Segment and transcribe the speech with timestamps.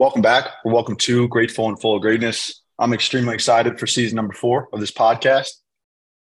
[0.00, 2.62] Welcome back, or welcome to Grateful and Full of Greatness.
[2.78, 5.50] I'm extremely excited for season number four of this podcast.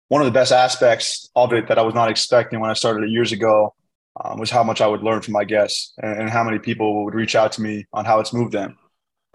[0.07, 3.03] One of the best aspects of it that I was not expecting when I started
[3.03, 3.75] it years ago
[4.25, 7.05] um, was how much I would learn from my guests and, and, how many people
[7.05, 8.75] would reach out to me on how it's moved them.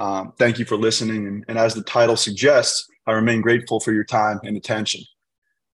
[0.00, 1.28] Um, thank you for listening.
[1.28, 5.02] And, and as the title suggests, I remain grateful for your time and attention.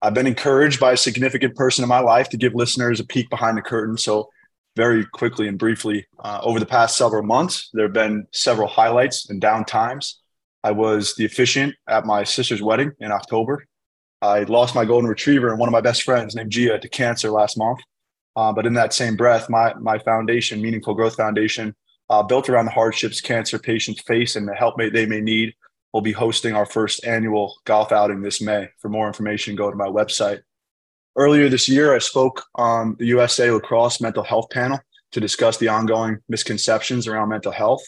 [0.00, 3.28] I've been encouraged by a significant person in my life to give listeners a peek
[3.28, 3.98] behind the curtain.
[3.98, 4.30] So
[4.76, 9.30] very quickly and briefly, uh, over the past several months, there have been several highlights
[9.30, 10.20] and down times.
[10.62, 13.66] I was the officiant at my sister's wedding in October.
[14.20, 17.30] I lost my golden retriever and one of my best friends named Gia to cancer
[17.30, 17.80] last month.
[18.36, 21.74] Uh, but in that same breath, my, my foundation, Meaningful Growth Foundation,
[22.10, 25.54] uh, built around the hardships cancer patients face and the help may, they may need,
[25.92, 28.68] will be hosting our first annual golf outing this May.
[28.80, 30.40] For more information, go to my website,
[31.18, 34.78] Earlier this year, I spoke on the USA Lacrosse Mental Health Panel
[35.12, 37.82] to discuss the ongoing misconceptions around mental health.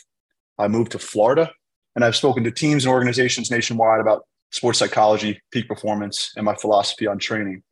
[0.57, 1.53] I moved to Florida,
[1.95, 6.55] and I've spoken to teams and organizations nationwide about sports psychology, peak performance, and my
[6.55, 7.63] philosophy on training.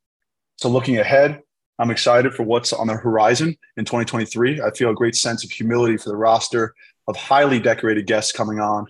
[0.59, 1.41] So, looking ahead,
[1.79, 4.61] I'm excited for what's on the horizon in 2023.
[4.61, 6.75] I feel a great sense of humility for the roster
[7.09, 8.89] of highly decorated guests coming on.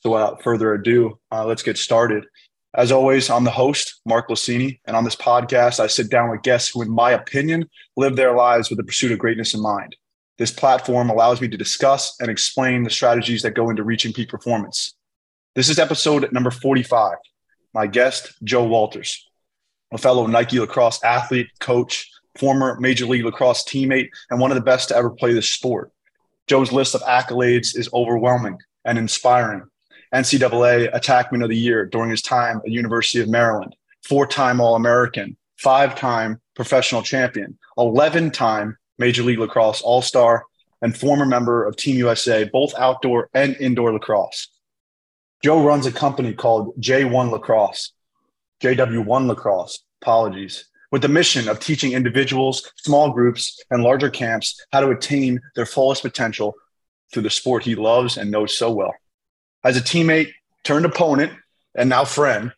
[0.00, 2.24] So, without further ado, uh, let's get started.
[2.74, 6.42] As always, I'm the host, Mark Glicini, and on this podcast, I sit down with
[6.42, 9.96] guests who, in my opinion, live their lives with the pursuit of greatness in mind.
[10.38, 14.28] This platform allows me to discuss and explain the strategies that go into reaching peak
[14.28, 14.94] performance.
[15.56, 17.16] This is episode number 45.
[17.74, 19.28] My guest, Joe Walters,
[19.92, 24.62] a fellow Nike lacrosse athlete, coach, former Major League Lacrosse teammate, and one of the
[24.62, 25.90] best to ever play this sport.
[26.46, 29.64] Joe's list of accolades is overwhelming and inspiring.
[30.14, 36.40] NCAA Attackman of the Year during his time at University of Maryland, four-time All-American, five-time
[36.56, 40.44] professional champion, 11-time Major League Lacrosse All-Star,
[40.82, 44.48] and former member of Team USA, both outdoor and indoor lacrosse.
[45.44, 47.92] Joe runs a company called J1 Lacrosse,
[48.62, 54.80] JW1 Lacrosse, apologies, with the mission of teaching individuals, small groups, and larger camps how
[54.80, 56.54] to attain their fullest potential
[57.12, 58.92] through the sport he loves and knows so well
[59.64, 60.32] as a teammate
[60.64, 61.32] turned opponent
[61.74, 62.52] and now friend,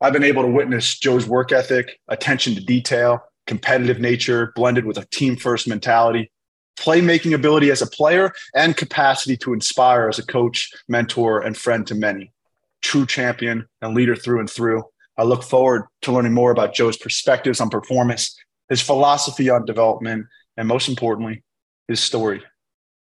[0.00, 4.98] I've been able to witness Joe's work ethic, attention to detail, competitive nature blended with
[4.98, 6.30] a team first mentality,
[6.76, 11.86] playmaking ability as a player, and capacity to inspire as a coach, mentor, and friend
[11.86, 12.32] to many.
[12.80, 14.82] True champion and leader through and through.
[15.16, 18.36] I look forward to learning more about Joe's perspectives on performance,
[18.68, 21.44] his philosophy on development, and most importantly,
[21.86, 22.42] his story.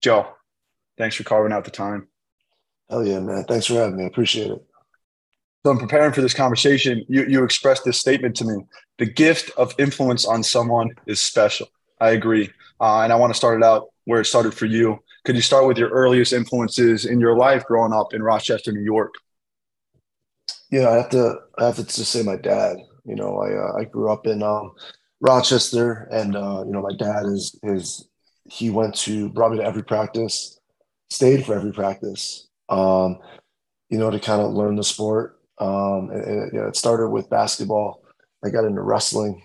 [0.03, 0.29] Joe,
[0.97, 2.09] thanks for carving out the time.
[2.89, 3.45] Hell yeah, man.
[3.45, 4.05] Thanks for having me.
[4.05, 4.65] I appreciate it.
[5.65, 8.65] So I'm preparing for this conversation, you, you expressed this statement to me.
[8.99, 11.67] The gift of influence on someone is special.
[12.01, 12.51] I agree.
[12.81, 14.99] Uh, and I want to start it out where it started for you.
[15.25, 18.83] Could you start with your earliest influences in your life growing up in Rochester, New
[18.83, 19.15] York?
[20.71, 21.41] Yeah, I have to.
[21.59, 22.77] I have to just say my dad.
[23.05, 24.73] You know, I uh, I grew up in um,
[25.21, 28.09] Rochester, and uh, you know, my dad is is
[28.49, 30.61] he went to brought me to every practice,
[31.11, 33.19] stayed for every practice, um,
[33.89, 35.41] you know, to kind of learn the sport.
[35.59, 38.03] Um, know, it started with basketball.
[38.45, 39.43] I got into wrestling,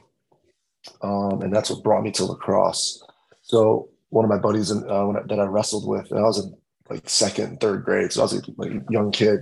[1.02, 3.04] um, and that's what brought me to lacrosse.
[3.42, 6.44] So one of my buddies in, uh, I, that I wrestled with, and I was
[6.44, 6.56] in
[6.90, 9.40] like second, third grade, so I was a, like young kid.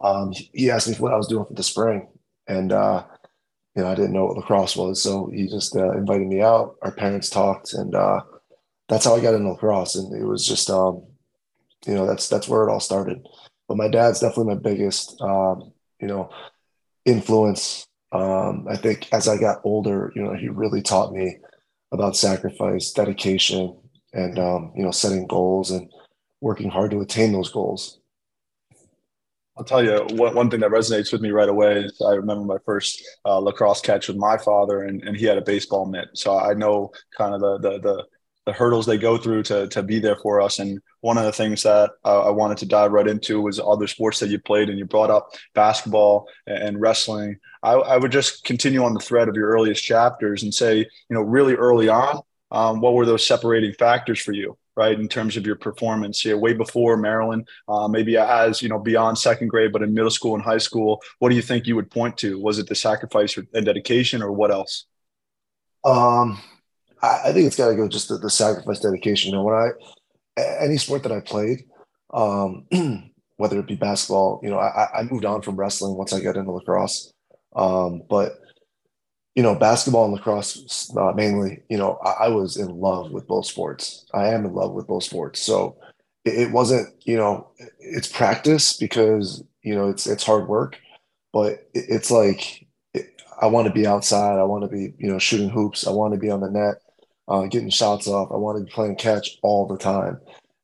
[0.00, 2.08] Um, he asked me what I was doing for the spring,
[2.48, 3.04] and uh,
[3.74, 6.76] you know, I didn't know what lacrosse was, so he just uh, invited me out.
[6.82, 8.20] Our parents talked, and uh,
[8.88, 9.96] that's how I got into lacrosse.
[9.96, 11.02] And it was just um,
[11.86, 13.26] you know that's that's where it all started.
[13.68, 16.30] But my dad's definitely my biggest um, you know
[17.04, 17.86] influence.
[18.12, 21.38] Um, i think as i got older you know he really taught me
[21.90, 23.76] about sacrifice dedication
[24.12, 25.90] and um, you know setting goals and
[26.40, 28.00] working hard to attain those goals.
[29.58, 32.44] I'll tell you one, one thing that resonates with me right away is I remember
[32.44, 36.08] my first uh, lacrosse catch with my father, and, and he had a baseball mitt.
[36.12, 38.04] So I know kind of the, the, the
[38.46, 40.60] the hurdles they go through to to be there for us.
[40.60, 43.86] And one of the things that uh, I wanted to dive right into was other
[43.86, 47.38] sports that you played, and you brought up basketball and wrestling.
[47.62, 50.86] I, I would just continue on the thread of your earliest chapters and say, you
[51.10, 52.20] know, really early on,
[52.52, 54.56] um, what were those separating factors for you?
[54.76, 58.78] right in terms of your performance here way before maryland uh, maybe as you know
[58.78, 61.74] beyond second grade but in middle school and high school what do you think you
[61.74, 64.84] would point to was it the sacrifice and dedication or what else
[65.84, 66.38] um
[67.02, 69.30] I, I think it's got to go just the, the, sacrifice, dedication.
[69.30, 69.70] You know, when I
[70.60, 71.64] any sport that I played,
[72.12, 72.66] um,
[73.36, 76.36] whether it be basketball, you know, I, I moved on from wrestling once I got
[76.36, 77.12] into lacrosse.
[77.54, 78.38] Um, but
[79.34, 83.26] you know, basketball and lacrosse uh, mainly, you know, I, I, was in love with
[83.26, 84.06] both sports.
[84.14, 85.42] I am in love with both sports.
[85.42, 85.76] So
[86.24, 90.78] it wasn't, you know, it's practice because, you know, it's, it's hard work,
[91.34, 92.66] but it's like,
[93.40, 94.38] I want to be outside.
[94.38, 95.86] I want to be, you know, shooting hoops.
[95.86, 96.76] I want to be on the net,
[97.28, 98.30] uh, getting shots off.
[98.32, 100.20] I wanted to be playing catch all the time.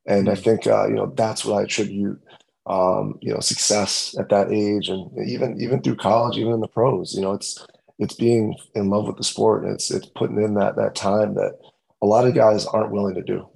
[0.06, 0.42] And I mm-hmm.
[0.42, 2.20] think, uh, you know, that's what I attribute,
[2.66, 6.68] um, you know, success at that age and even, even through college, even in the
[6.68, 7.66] pros, you know, it's,
[7.98, 11.34] it's being in love with the sport and it's, it's putting in that, that time
[11.34, 11.58] that
[12.00, 13.48] a lot of guys aren't willing to do.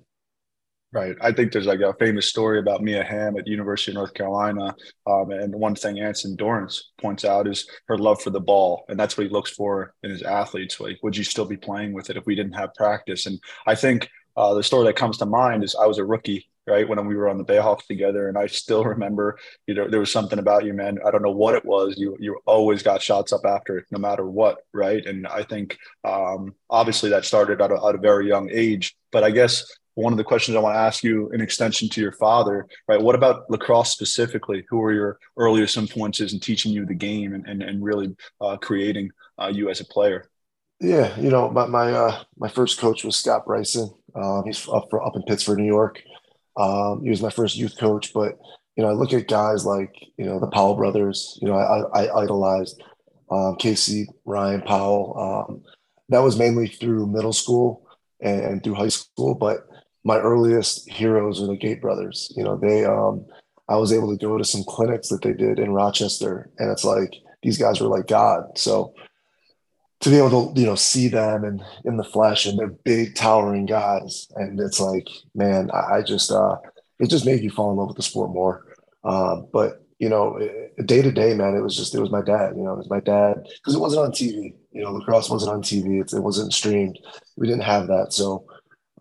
[0.96, 1.14] Right.
[1.20, 4.74] I think there's like a famous story about Mia Hamm at University of North Carolina.
[5.06, 8.86] Um, and one thing Anson Dorrance points out is her love for the ball.
[8.88, 10.80] And that's what he looks for in his athletes.
[10.80, 13.26] Like, would you still be playing with it if we didn't have practice?
[13.26, 14.08] And I think
[14.38, 17.14] uh, the story that comes to mind is I was a rookie, right, when we
[17.14, 18.30] were on the Bayhawks together.
[18.30, 20.96] And I still remember, you know, there was something about you, man.
[21.06, 21.98] I don't know what it was.
[21.98, 24.60] You, you always got shots up after it, no matter what.
[24.72, 25.04] Right.
[25.04, 28.96] And I think um, obviously that started at a, at a very young age.
[29.12, 32.00] But I guess one of the questions I want to ask you in extension to
[32.02, 33.00] your father, right?
[33.00, 34.64] What about lacrosse specifically?
[34.68, 38.58] Who were your earliest influences in teaching you the game and, and, and really uh,
[38.58, 40.28] creating uh, you as a player?
[40.80, 43.90] Yeah, you know, my my, uh, my first coach was Scott Bryson.
[44.14, 46.02] Um, he's up for, up in Pittsford, New York.
[46.58, 48.38] Um, he was my first youth coach, but
[48.76, 51.38] you know, I look at guys like you know the Powell brothers.
[51.40, 52.82] You know, I, I idolized
[53.30, 55.48] um, Casey, Ryan Powell.
[55.48, 55.62] Um,
[56.10, 57.88] that was mainly through middle school
[58.20, 59.66] and, and through high school, but
[60.06, 62.32] my earliest heroes are the Gait brothers.
[62.36, 63.26] You know, they um,
[63.68, 66.84] I was able to go to some clinics that they did in Rochester, and it's
[66.84, 67.12] like
[67.42, 68.56] these guys were like God.
[68.56, 68.94] So
[70.00, 73.16] to be able to you know see them and in the flesh, and they're big,
[73.16, 76.56] towering guys, and it's like, man, I, I just uh,
[77.00, 78.64] it just made you fall in love with the sport more.
[79.02, 80.38] Uh, but you know,
[80.84, 82.56] day to day, man, it was just it was my dad.
[82.56, 84.54] You know, it was my dad because it wasn't on TV.
[84.70, 86.00] You know, lacrosse wasn't on TV.
[86.00, 87.00] It, it wasn't streamed.
[87.34, 88.46] We didn't have that, so.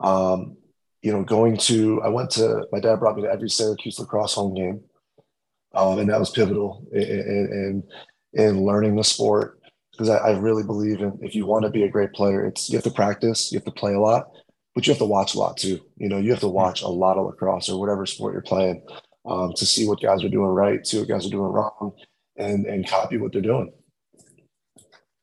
[0.02, 0.58] Um,
[1.06, 4.34] you know, going to, I went to, my dad brought me to every Syracuse lacrosse
[4.34, 4.82] home game.
[5.76, 7.84] Um, and that was pivotal in, in,
[8.34, 9.60] in learning the sport
[9.92, 12.72] because I, I, really believe in if you want to be a great player, it's
[12.72, 14.32] you have to practice, you have to play a lot,
[14.74, 15.80] but you have to watch a lot too.
[15.98, 18.82] You know, you have to watch a lot of lacrosse or whatever sport you're playing
[19.28, 21.94] um, to see what guys are doing right, see what guys are doing wrong,
[22.38, 23.72] and and copy what they're doing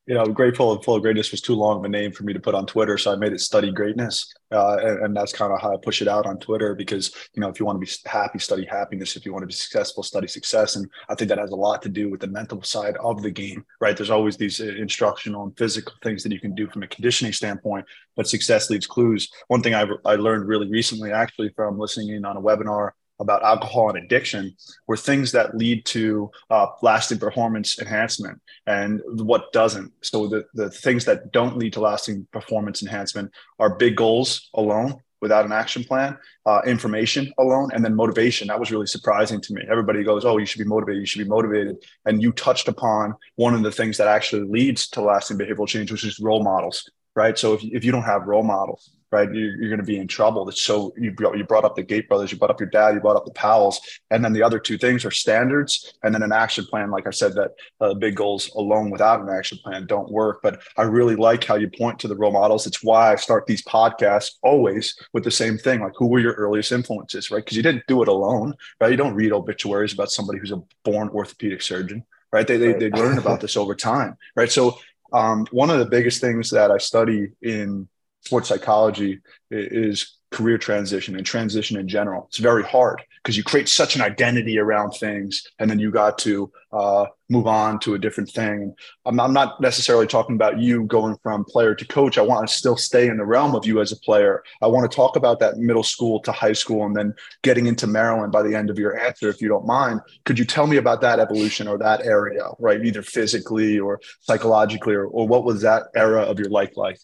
[0.06, 2.32] you know, grateful and full of greatness was too long of a name for me
[2.32, 5.52] to put on Twitter, so I made it study greatness, uh, and, and, that's kind
[5.52, 7.86] of how I push it out on Twitter because you know if you want to
[7.86, 9.16] be happy, study happiness.
[9.16, 11.82] If you want to be successful, study success, and I think that has a lot
[11.82, 13.96] to do with the mental side of the game, right?
[13.96, 17.32] There's always these uh, instructional and physical things that you can do from a conditioning
[17.32, 19.30] standpoint, but success leaves clues.
[19.46, 23.42] One thing I I learned really recently, actually, from listening in on a webinar about
[23.42, 24.54] alcohol and addiction
[24.86, 29.92] were things that lead to uh, lasting performance enhancement and what doesn't.
[30.02, 35.00] So the, the things that don't lead to lasting performance enhancement are big goals alone
[35.20, 38.48] without an action plan, uh, information alone, and then motivation.
[38.48, 39.62] That was really surprising to me.
[39.70, 41.00] Everybody goes, "Oh, you should be motivated.
[41.00, 44.88] You should be motivated," and you touched upon one of the things that actually leads
[44.90, 46.90] to lasting behavioral change, which is role models.
[47.14, 47.38] Right.
[47.38, 49.32] So if, if you don't have role models, right?
[49.32, 50.48] You're, you're going to be in trouble.
[50.48, 53.00] It's so you you brought up the Gait brothers, you brought up your dad, you
[53.00, 53.80] brought up the Powells,
[54.10, 56.90] and then the other two things are standards and then an action plan.
[56.90, 57.50] Like I said, that
[57.80, 60.40] uh, big goals alone without an action plan don't work.
[60.42, 62.66] But I really like how you point to the role models.
[62.66, 66.34] It's why I start these podcasts always with the same thing, like who were your
[66.34, 67.44] earliest influences, right?
[67.44, 68.90] Because you didn't do it alone, right?
[68.90, 72.46] You don't read obituaries about somebody who's a born orthopedic surgeon, right?
[72.46, 74.50] They they, they learn about this over time, right?
[74.50, 74.78] So
[75.12, 77.88] um, one of the biggest things that I study in
[78.20, 82.26] sports psychology is career transition and transition in general.
[82.28, 86.18] It's very hard because you create such an identity around things, and then you got
[86.18, 88.74] to uh, move on to a different thing.
[89.06, 92.18] I'm, I'm, not necessarily talking about you going from player to coach.
[92.18, 94.42] I want to still stay in the realm of you as a player.
[94.60, 97.86] I want to talk about that middle school to high school and then getting into
[97.86, 100.00] Maryland by the end of your answer, if you don't mind.
[100.24, 102.84] Could you tell me about that evolution or that area, right?
[102.84, 106.98] Either physically or psychologically, or, or what was that era of your life like?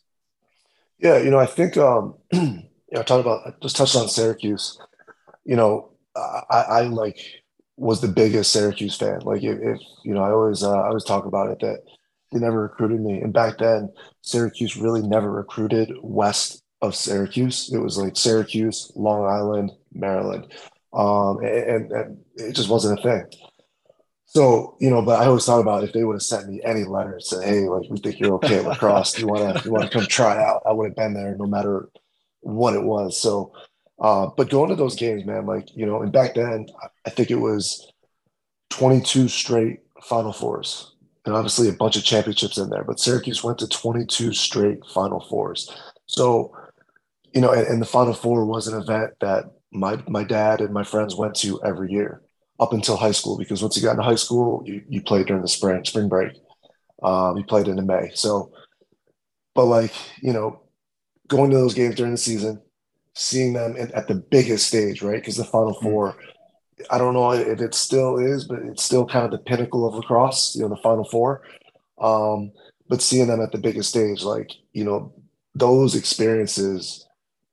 [0.98, 2.14] Yeah, you know, I think um,
[2.90, 4.78] you know, about just touched on Syracuse.
[5.44, 7.18] You know, I, I like
[7.76, 9.20] was the biggest Syracuse fan.
[9.20, 11.82] Like if, if you know, I always uh, I always talk about it that
[12.32, 13.92] they never recruited me, and back then
[14.22, 17.72] Syracuse really never recruited west of Syracuse.
[17.72, 20.52] It was like Syracuse, Long Island, Maryland,
[20.92, 23.24] um, and, and it just wasn't a thing.
[24.30, 26.84] So, you know, but I always thought about if they would have sent me any
[26.84, 29.18] letter said, Hey, like we think you're okay at lacrosse.
[29.18, 31.88] You wanna you wanna come try out, I would have been there no matter
[32.40, 33.20] what it was.
[33.20, 33.52] So
[34.00, 36.66] uh, but going to those games, man, like, you know, and back then
[37.04, 37.92] I think it was
[38.70, 40.94] 22 straight final fours
[41.26, 45.20] and obviously a bunch of championships in there, but Syracuse went to 22 straight final
[45.28, 45.70] fours.
[46.06, 46.56] So,
[47.34, 50.72] you know, and, and the final four was an event that my my dad and
[50.72, 52.22] my friends went to every year
[52.58, 55.42] up until high school because once you got into high school, you, you played during
[55.42, 56.32] the spring spring break.
[57.02, 58.10] Um, you played into May.
[58.14, 58.52] So,
[59.54, 59.92] but like
[60.22, 60.62] you know,
[61.28, 62.60] going to those games during the season,
[63.14, 65.20] seeing them in, at the biggest stage, right?
[65.20, 65.84] Because the Final mm-hmm.
[65.84, 66.16] Four,
[66.90, 69.94] I don't know if it still is, but it's still kind of the pinnacle of
[69.94, 70.54] lacrosse.
[70.56, 71.42] You know, the Final Four.
[72.00, 72.52] Um,
[72.88, 75.12] but seeing them at the biggest stage, like you know,
[75.54, 77.06] those experiences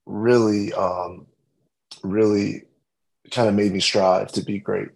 [0.05, 1.25] really, um,
[2.03, 2.63] really
[3.31, 4.89] kind of made me strive to be great.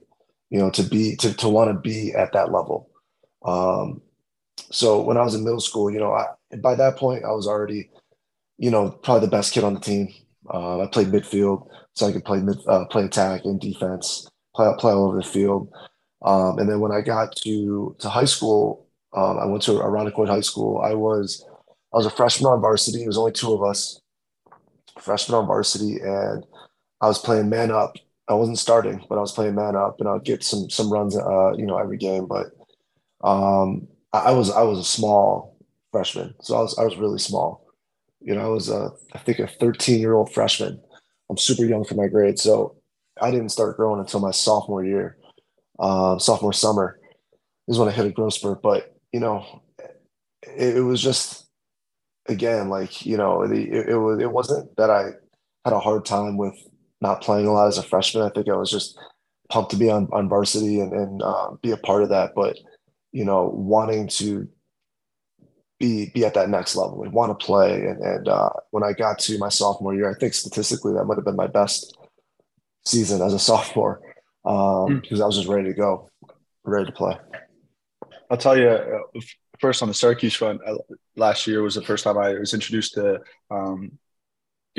[0.49, 2.89] You know, to be to to want to be at that level.
[3.43, 4.01] Um,
[4.71, 7.47] so when I was in middle school, you know, I, by that point I was
[7.47, 7.89] already,
[8.59, 10.09] you know, probably the best kid on the team.
[10.53, 14.69] Uh, I played midfield, so I could play mid, uh, play attack and defense, play
[14.77, 15.71] play all over the field.
[16.23, 20.27] Um, and then when I got to to high school, um, I went to Irondequoit
[20.27, 20.81] High School.
[20.81, 21.45] I was
[21.93, 23.03] I was a freshman on varsity.
[23.03, 24.01] It was only two of us,
[24.99, 26.45] freshman on varsity, and
[27.01, 27.95] I was playing man up.
[28.27, 31.17] I wasn't starting, but I was playing man up, and I'd get some some runs,
[31.17, 32.27] uh, you know, every game.
[32.27, 32.47] But
[33.23, 35.57] um, I, I was I was a small
[35.91, 37.68] freshman, so I was I was really small.
[38.21, 40.81] You know, I was a I think a 13 year old freshman.
[41.29, 42.75] I'm super young for my grade, so
[43.21, 45.17] I didn't start growing until my sophomore year,
[45.79, 46.99] um, sophomore summer
[47.67, 48.61] is when I hit a growth spurt.
[48.61, 49.61] But you know,
[50.43, 51.47] it, it was just
[52.27, 55.11] again like you know it, it, was it wasn't that I
[55.65, 56.55] had a hard time with
[57.01, 58.23] not playing a lot as a freshman.
[58.23, 58.97] I think I was just
[59.49, 62.31] pumped to be on on varsity and and uh, be a part of that.
[62.35, 62.57] But
[63.11, 64.47] you know, wanting to
[65.79, 67.73] be be at that next level and want to play.
[67.73, 71.15] And and uh, when I got to my sophomore year, I think statistically that might
[71.15, 71.97] have been my best
[72.85, 74.01] season as a sophomore
[74.45, 75.01] um, mm.
[75.01, 76.09] because I was just ready to go,
[76.63, 77.17] ready to play.
[78.29, 79.19] I'll tell you, uh,
[79.59, 80.75] first on the Syracuse front, uh,
[81.15, 83.97] last year was the first time I was introduced to um,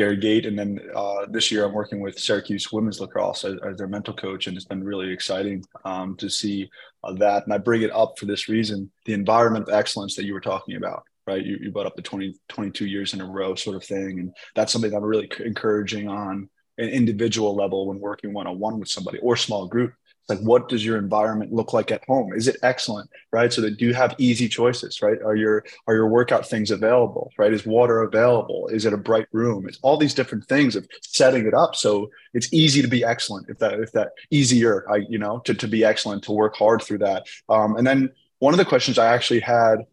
[0.01, 3.77] Gary Gait, and then uh, this year I'm working with Syracuse women's lacrosse as, as,
[3.77, 6.71] their mental coach, and it's been really exciting um, to see
[7.05, 7.45] uh, that.
[7.45, 10.41] And I bring it up for this reason: the environment of excellence that you were
[10.41, 11.45] talking about, right?
[11.45, 14.35] You, you brought up the 20, 22 years in a row sort of thing, and
[14.55, 18.81] that's something that I'm really encouraging on an individual level when working one on one
[18.81, 19.93] with somebody or small group
[20.31, 22.33] like what does your environment look like at home?
[22.33, 23.53] Is it excellent right?
[23.53, 25.21] So that do you have easy choices right?
[25.23, 27.53] Are your are your workout things available right?
[27.53, 28.69] Is water available?
[28.69, 29.69] Is it a bright room?
[29.69, 31.77] It's all these different things of setting it up.
[31.77, 35.53] So it's easy to be excellent if that if that easier i you know to,
[35.55, 37.27] to be excellent to work hard through that.
[37.49, 39.85] Um, and then one of the questions i actually had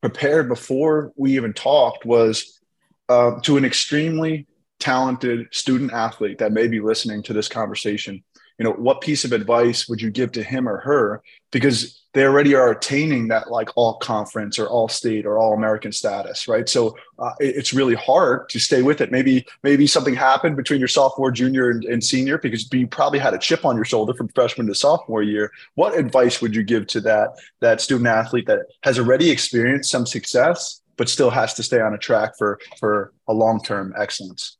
[0.00, 2.60] prepared before we even talked was
[3.08, 4.46] uh, to an extremely
[4.78, 8.22] talented student athlete that may be listening to this conversation
[8.58, 11.22] you know what piece of advice would you give to him or her?
[11.50, 15.92] Because they already are attaining that like all conference or all state or all american
[15.92, 16.66] status right?
[16.66, 19.12] So uh, it, it's really hard to stay with it.
[19.12, 23.34] Maybe maybe something happened between your sophomore junior and, and senior because you probably had
[23.34, 25.52] a chip on your shoulder from freshman to sophomore year.
[25.74, 30.06] What advice would you give to that that student athlete that has already experienced some
[30.06, 34.56] success but still has to stay on a track for for a long-term excellence?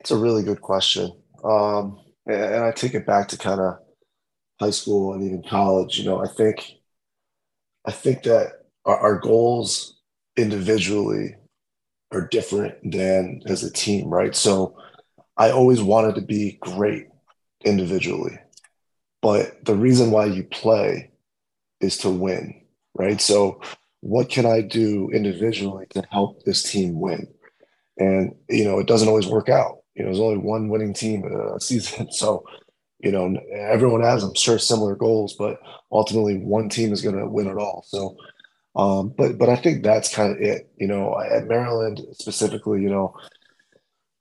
[0.00, 1.12] It's a really good question.
[1.44, 3.78] Um, and I take it back to kind of
[4.58, 5.98] high school and even college.
[5.98, 6.74] You know, I think,
[7.86, 9.98] I think that our, our goals
[10.36, 11.36] individually
[12.12, 14.34] are different than as a team, right?
[14.34, 14.76] So
[15.36, 17.06] I always wanted to be great
[17.64, 18.38] individually,
[19.22, 21.10] but the reason why you play
[21.80, 22.62] is to win,
[22.94, 23.20] right?
[23.20, 23.60] So
[24.00, 27.28] what can I do individually to help this team win?
[27.98, 31.24] And you know, it doesn't always work out you know, there's only one winning team
[31.24, 32.12] in a season.
[32.12, 32.44] So,
[32.98, 35.58] you know, everyone has, I'm sure, similar goals, but
[35.90, 37.84] ultimately one team is going to win it all.
[37.86, 38.16] So,
[38.76, 40.70] um, but but I think that's kind of it.
[40.76, 43.14] You know, at Maryland specifically, you know,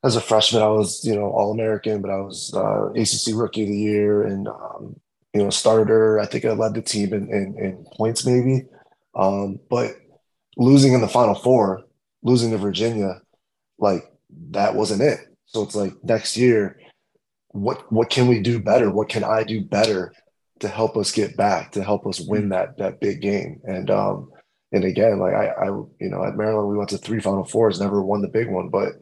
[0.04, 3.64] as a freshman, I was you know All American, but I was uh, ACC Rookie
[3.64, 5.00] of the Year and um,
[5.34, 6.20] you know starter.
[6.20, 8.66] I think I led the team in, in, in points maybe,
[9.16, 9.92] um, but
[10.58, 11.84] losing in the Final Four,
[12.24, 13.22] losing to Virginia,
[13.78, 14.12] like
[14.52, 15.20] that wasn't it.
[15.50, 16.80] So it's like next year,
[17.50, 18.92] what what can we do better?
[18.92, 20.14] What can I do better
[20.60, 23.60] to help us get back, to help us win that that big game?
[23.64, 24.30] And um,
[24.72, 27.80] and again, like I, I you know, at Maryland we went to three Final Fours,
[27.80, 28.94] never won the big one, but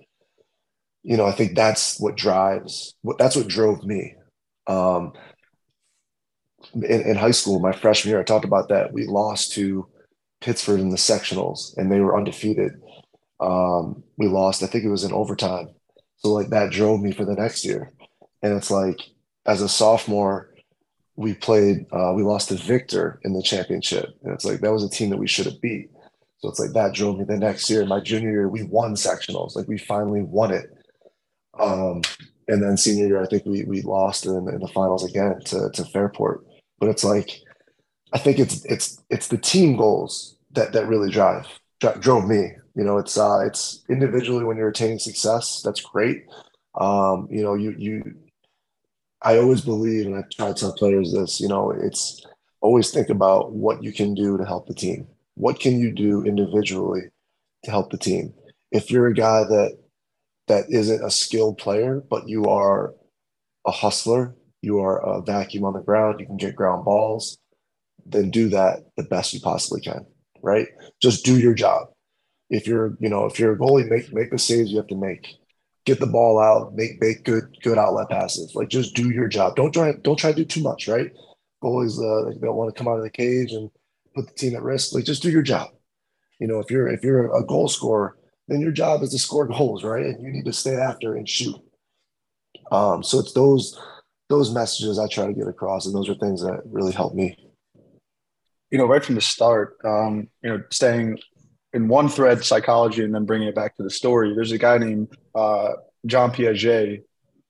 [1.03, 2.95] you know, I think that's what drives.
[3.01, 4.15] What that's what drove me.
[4.67, 5.13] Um,
[6.75, 8.93] in, in high school, my freshman year, I talked about that.
[8.93, 9.85] We lost to
[10.39, 12.71] Pittsford in the sectionals, and they were undefeated.
[13.41, 14.63] Um, we lost.
[14.63, 15.69] I think it was in overtime
[16.17, 17.91] so like that drove me for the next year.
[18.41, 18.99] And it's like
[19.45, 20.53] as a sophomore,
[21.15, 24.15] we played, uh, we lost to Victor in the championship.
[24.23, 25.89] And it's like that was a team that we should have beat.
[26.39, 27.85] So it's like that drove me the next year.
[27.85, 29.55] My junior year, we won sectionals.
[29.55, 30.71] Like we finally won it.
[31.59, 32.03] Um,
[32.47, 35.69] and then senior year, I think we we lost in, in the finals again to
[35.73, 36.45] to Fairport.
[36.79, 37.41] But it's like,
[38.13, 41.47] I think it's it's it's the team goals that that really drive
[41.99, 42.51] drove me.
[42.77, 46.25] You know, it's uh, it's individually when you're attaining success, that's great.
[46.79, 48.15] Um, you know, you you.
[49.23, 51.41] I always believe, and I try to tell players this.
[51.41, 52.23] You know, it's
[52.61, 55.07] always think about what you can do to help the team.
[55.33, 57.09] What can you do individually
[57.63, 58.35] to help the team?
[58.71, 59.79] If you're a guy that
[60.47, 62.93] that isn't a skilled player, but you are
[63.65, 67.39] a hustler, you are a vacuum on the ground, you can get ground balls,
[68.05, 70.05] then do that the best you possibly can,
[70.43, 70.67] right?
[71.01, 71.87] Just do your job.
[72.49, 74.95] If you're, you know, if you're a goalie, make make the saves you have to
[74.95, 75.27] make.
[75.85, 78.55] Get the ball out, make make good good outlet passes.
[78.55, 79.55] Like just do your job.
[79.55, 81.11] Don't try don't try to do too much, right?
[81.63, 83.69] Goalies uh, they don't want to come out of the cage and
[84.15, 84.93] put the team at risk.
[84.93, 85.69] Like just do your job.
[86.39, 89.47] You know, if you're if you're a goal scorer, then your job is to score
[89.47, 90.05] goals, right?
[90.05, 91.55] And you need to stay after and shoot.
[92.71, 93.79] Um, so it's those
[94.29, 97.37] those messages I try to get across, and those are things that really help me.
[98.71, 101.19] You know, right from the start, um, you know, staying
[101.73, 104.33] in one thread, psychology, and then bringing it back to the story.
[104.33, 105.73] There's a guy named uh,
[106.05, 107.03] John Piaget,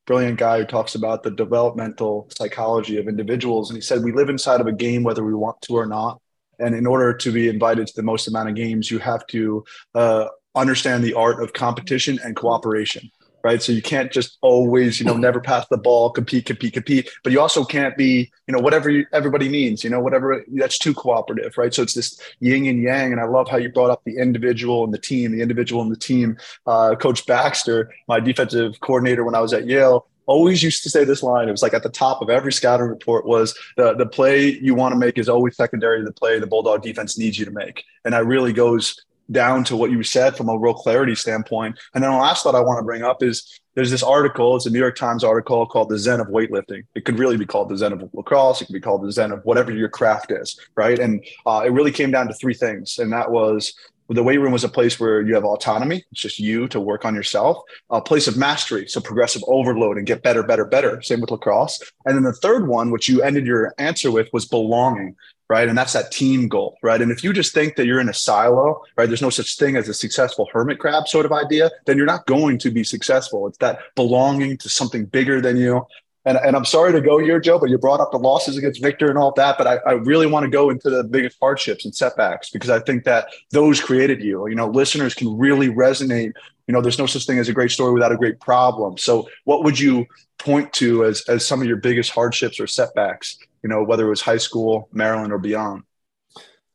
[0.05, 4.29] brilliant guy who talks about the developmental psychology of individuals, and he said we live
[4.29, 6.19] inside of a game whether we want to or not.
[6.59, 9.63] And in order to be invited to the most amount of games, you have to
[9.93, 13.12] uh, understand the art of competition and cooperation
[13.44, 17.10] right so you can't just always you know never pass the ball compete compete compete
[17.24, 20.77] but you also can't be you know whatever you, everybody needs you know whatever that's
[20.77, 23.89] too cooperative right so it's this yin and yang and i love how you brought
[23.89, 28.20] up the individual and the team the individual and the team uh, coach baxter my
[28.20, 31.48] defensive coordinator when i was at yale always used to say this line.
[31.48, 34.75] It was like at the top of every scouting report was the, the play you
[34.75, 37.51] want to make is always secondary to the play the Bulldog defense needs you to
[37.51, 37.84] make.
[38.06, 41.77] And that really goes down to what you said from a real clarity standpoint.
[41.93, 44.65] And then the last thought I want to bring up is there's this article, it's
[44.65, 46.84] a New York Times article called The Zen of Weightlifting.
[46.96, 48.62] It could really be called The Zen of Lacrosse.
[48.62, 50.98] It could be called The Zen of whatever your craft is, right?
[50.98, 52.97] And uh, it really came down to three things.
[52.97, 53.73] And that was
[54.10, 56.04] the weight room was a place where you have autonomy.
[56.12, 57.62] It's just you to work on yourself.
[57.89, 61.01] A place of mastery, so progressive overload and get better, better, better.
[61.01, 61.82] Same with lacrosse.
[62.06, 65.15] And then the third one, which you ended your answer with, was belonging
[65.49, 65.67] right?
[65.67, 67.01] And that's that team goal, right?
[67.01, 69.75] And if you just think that you're in a silo, right, there's no such thing
[69.75, 73.47] as a successful hermit crab sort of idea, then you're not going to be successful.
[73.47, 75.86] It's that belonging to something bigger than you.
[76.25, 78.81] And, and I'm sorry to go here, Joe, but you brought up the losses against
[78.81, 79.57] Victor and all that.
[79.57, 82.79] But I, I really want to go into the biggest hardships and setbacks because I
[82.79, 84.45] think that those created you.
[84.49, 86.33] You know, listeners can really resonate.
[86.67, 88.97] You know, there's no such thing as a great story without a great problem.
[88.97, 90.05] So, what would you
[90.38, 94.10] point to as, as some of your biggest hardships or setbacks you know, whether it
[94.10, 95.84] was high school, Maryland, or beyond?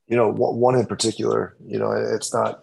[0.07, 2.61] You know, one in particular, you know, it's not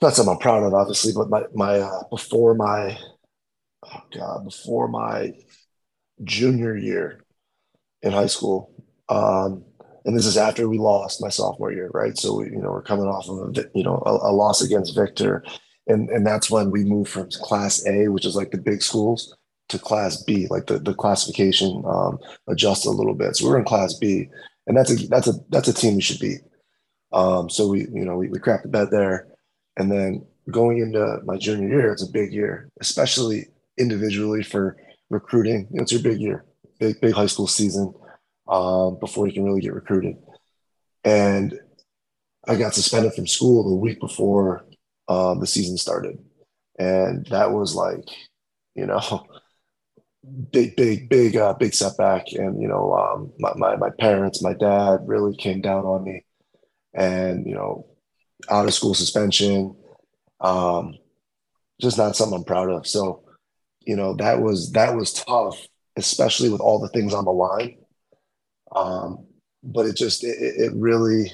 [0.00, 2.98] not something I'm proud of, obviously, but my my uh, before my
[3.84, 5.32] oh god, before my
[6.24, 7.24] junior year
[8.02, 8.74] in high school,
[9.08, 9.64] um,
[10.04, 12.16] and this is after we lost my sophomore year, right?
[12.18, 14.94] So we, you know, we're coming off of a, you know a, a loss against
[14.94, 15.44] Victor,
[15.86, 19.36] and and that's when we moved from Class A, which is like the big schools,
[19.72, 23.36] to class B, like the, the classification um, adjusted a little bit.
[23.36, 24.28] So we are in class B
[24.66, 26.40] and that's a, that's a, that's a team we should beat.
[27.12, 29.26] Um, so we, you know, we, we cracked the bed there
[29.76, 34.76] and then going into my junior year, it's a big year, especially individually for
[35.10, 35.68] recruiting.
[35.72, 36.44] It's your big year,
[36.78, 37.94] big, big high school season
[38.48, 40.16] um, before you can really get recruited.
[41.04, 41.58] And
[42.46, 44.64] I got suspended from school the week before
[45.08, 46.18] um, the season started.
[46.78, 48.08] And that was like,
[48.74, 49.26] you know,
[50.52, 52.32] big, big, big, uh, big setback.
[52.32, 56.24] And, you know, um, my, my, my parents, my dad really came down on me
[56.94, 57.86] and, you know,
[58.48, 59.74] out of school suspension,
[60.40, 60.94] um,
[61.80, 62.86] just not something I'm proud of.
[62.86, 63.24] So,
[63.80, 65.58] you know, that was, that was tough,
[65.96, 67.78] especially with all the things on the line.
[68.74, 69.26] Um,
[69.62, 71.32] but it just, it, it really,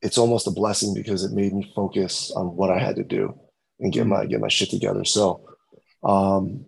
[0.00, 3.38] it's almost a blessing because it made me focus on what I had to do
[3.80, 5.04] and get my, get my shit together.
[5.04, 5.44] So,
[6.04, 6.64] um,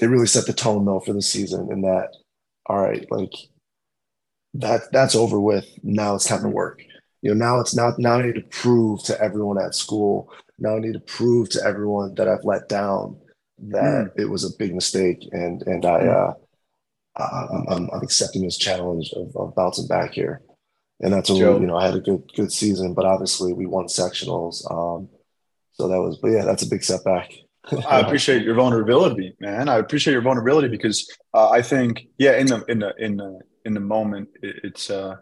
[0.00, 2.08] it really set the tone though for the season in that
[2.66, 3.32] all right like
[4.54, 5.66] that that's over with.
[5.82, 6.82] Now it's time to work.
[7.22, 10.32] You know now it's not now i need to prove to everyone at school.
[10.58, 13.18] Now i need to prove to everyone that i've let down
[13.58, 14.10] that mm.
[14.16, 16.08] it was a big mistake and and i hmm.
[16.10, 16.32] uh
[17.20, 20.40] I'm, I'm, I'm accepting this challenge of, of bouncing back here.
[21.00, 23.86] And that's a you know i had a good good season but obviously we won
[23.86, 25.08] sectionals um
[25.72, 27.32] so that was but yeah that's a big setback
[27.88, 29.68] I appreciate your vulnerability, man.
[29.68, 33.40] I appreciate your vulnerability because uh, I think, yeah, in the in the in the
[33.64, 35.16] in the moment, it, it's uh,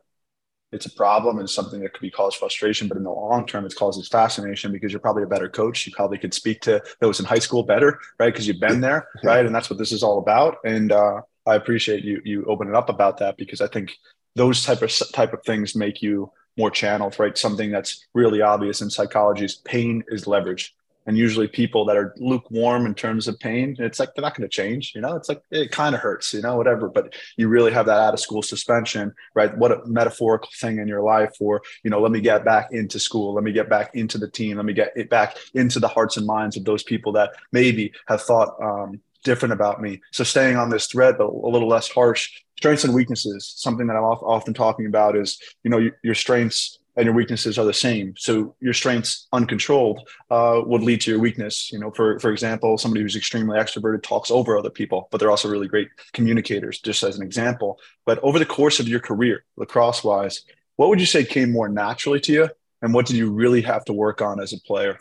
[0.72, 2.88] it's a problem and something that could be cause frustration.
[2.88, 5.86] But in the long term, it causes fascination because you're probably a better coach.
[5.86, 8.32] You probably could speak to those in high school better, right?
[8.32, 9.44] Because you've been there, right?
[9.44, 10.58] And that's what this is all about.
[10.64, 13.92] And uh, I appreciate you you opening up about that because I think
[14.34, 17.36] those type of type of things make you more channeled, right?
[17.36, 20.74] Something that's really obvious in psychology is pain is leverage
[21.06, 24.48] and usually people that are lukewarm in terms of pain it's like they're not going
[24.48, 25.16] to change you know?
[25.16, 28.14] It's like it kind of hurts you know whatever but you really have that out
[28.14, 29.56] of school suspension right?
[29.56, 32.98] What a metaphorical thing in your life for you know let me get back into
[32.98, 35.88] school let me get back into the team let me get it back into the
[35.88, 40.00] hearts and minds of those people that maybe have thought um, different about me.
[40.12, 43.96] So staying on this thread but a little less harsh strengths and weaknesses something that
[43.96, 48.14] i'm often talking about is you know your strengths and your weaknesses are the same.
[48.16, 51.70] So your strengths uncontrolled uh, would lead to your weakness.
[51.70, 55.30] You know, for for example, somebody who's extremely extroverted talks over other people, but they're
[55.30, 56.80] also really great communicators.
[56.80, 57.78] Just as an example.
[58.06, 60.42] But over the course of your career, lacrosse wise,
[60.76, 62.48] what would you say came more naturally to you,
[62.80, 64.98] and what did you really have to work on as a player?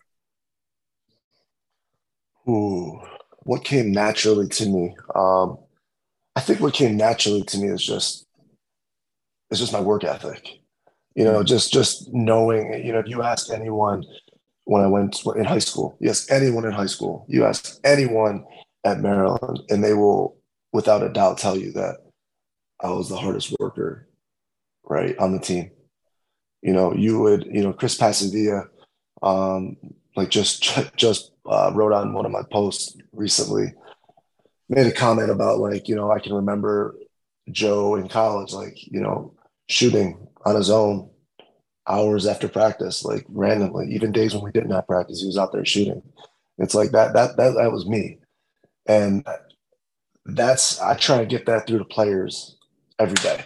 [2.47, 2.99] Ooh,
[3.43, 4.95] what came naturally to me?
[5.15, 5.58] Um,
[6.36, 8.25] I think what came naturally to me is just
[9.49, 10.60] it's just my work ethic
[11.15, 14.04] you know just just knowing you know if you ask anyone
[14.65, 18.45] when i went in high school yes anyone in high school you ask anyone
[18.84, 20.38] at maryland and they will
[20.73, 21.97] without a doubt tell you that
[22.82, 24.08] i was the hardest worker
[24.88, 25.71] right on the team.
[26.62, 28.67] You know you would you know chris pasavia
[29.21, 29.78] um
[30.15, 30.63] like just
[30.95, 33.73] just uh, wrote on one of my posts recently
[34.67, 36.95] made a comment about like you know i can remember
[37.51, 39.32] joe in college like you know
[39.69, 41.10] shooting on his own
[41.88, 45.65] hours after practice, like randomly, even days when we didn't practice, he was out there
[45.65, 46.01] shooting.
[46.58, 48.19] It's like that, that, that, that was me.
[48.88, 49.27] And
[50.25, 52.58] that's, I try to get that through to players
[52.97, 53.43] every day.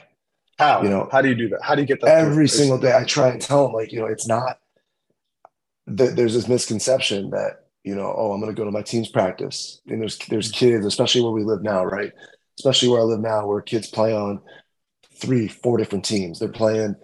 [0.57, 1.61] How, you know, how do you do that?
[1.63, 2.17] How do you get that?
[2.17, 2.95] Every single day.
[2.95, 4.59] I try and tell them like, you know, it's not,
[5.87, 9.81] there's this misconception that, you know, oh, I'm going to go to my team's practice.
[9.87, 12.11] And there's, there's kids, especially where we live now, right?
[12.57, 14.41] Especially where I live now, where kids play on
[15.19, 16.39] three, four different teams.
[16.39, 16.95] They're playing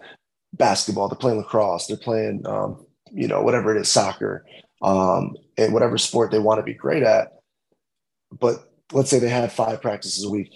[0.52, 4.44] basketball, they're playing lacrosse, they're playing, um, you know, whatever it is, soccer,
[4.82, 7.32] um, and whatever sport they want to be great at.
[8.32, 10.52] But let's say they have five practices a week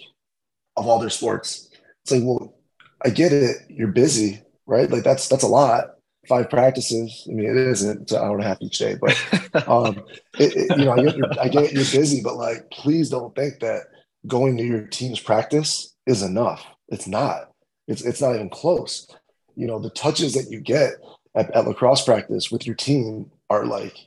[0.77, 1.69] of all their sports.
[2.03, 2.55] It's like, well,
[3.03, 3.57] I get it.
[3.69, 4.89] You're busy, right?
[4.89, 5.95] Like that's that's a lot.
[6.27, 7.27] Five practices.
[7.29, 8.03] I mean, it isn't.
[8.03, 10.03] It's an hour and a half each day, but um,
[10.37, 13.35] it, it, you know, I get, you're, I get you're busy, but like, please don't
[13.35, 13.85] think that
[14.27, 16.63] going to your team's practice is enough.
[16.89, 17.50] It's not.
[17.91, 19.07] It's it's not even close.
[19.55, 20.93] You know the touches that you get
[21.35, 23.97] at, at lacrosse practice with your team are like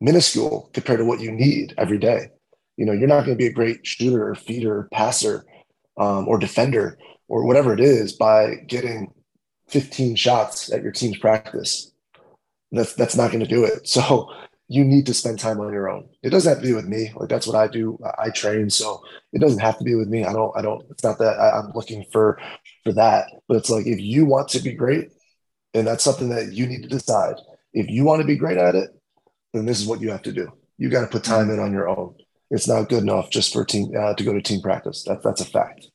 [0.00, 2.30] minuscule compared to what you need every day.
[2.76, 5.44] You know you're not going to be a great shooter or feeder passer
[5.96, 6.98] um, or defender
[7.28, 9.12] or whatever it is by getting
[9.68, 11.92] 15 shots at your team's practice.
[12.72, 13.88] That's that's not going to do it.
[13.88, 14.30] So
[14.68, 17.10] you need to spend time on your own it doesn't have to be with me
[17.16, 19.02] like that's what i do i train so
[19.32, 21.58] it doesn't have to be with me i don't i don't it's not that I,
[21.58, 22.38] i'm looking for
[22.88, 23.26] for that.
[23.46, 25.10] But it's like if you want to be great,
[25.74, 27.36] and that's something that you need to decide.
[27.72, 28.90] If you want to be great at it,
[29.52, 30.50] then this is what you have to do.
[30.78, 32.14] You got to put time in on your own.
[32.50, 35.04] It's not good enough just for team uh, to go to team practice.
[35.04, 35.86] That, that's a fact.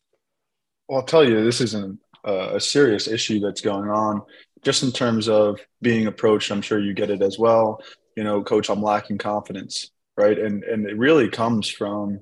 [0.88, 4.22] Well, I'll tell you, this isn't a serious issue that's going on.
[4.62, 7.82] Just in terms of being approached, I'm sure you get it as well.
[8.16, 10.38] You know, coach, I'm lacking confidence, right?
[10.38, 12.22] And and it really comes from,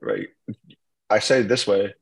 [0.00, 0.28] right?
[1.08, 1.94] I say it this way: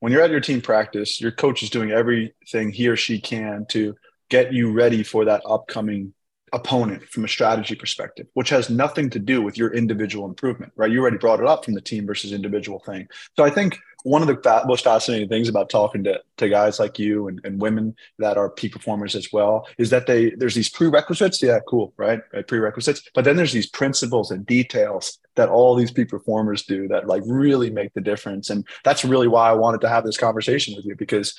[0.00, 3.66] when you're at your team practice, your coach is doing everything he or she can
[3.70, 3.94] to
[4.28, 6.12] get you ready for that upcoming
[6.52, 10.90] opponent from a strategy perspective, which has nothing to do with your individual improvement, right?
[10.90, 13.06] You already brought it up from the team versus individual thing.
[13.36, 16.78] So I think one of the fa- most fascinating things about talking to, to guys
[16.78, 20.54] like you and, and women that are peak performers as well is that they there's
[20.54, 21.42] these prerequisites.
[21.42, 22.20] Yeah, cool, right?
[22.32, 22.46] right?
[22.46, 23.02] Prerequisites.
[23.14, 27.22] But then there's these principles and details that all these peak performers do that like
[27.26, 28.50] really make the difference.
[28.50, 31.34] And that's really why I wanted to have this conversation with you because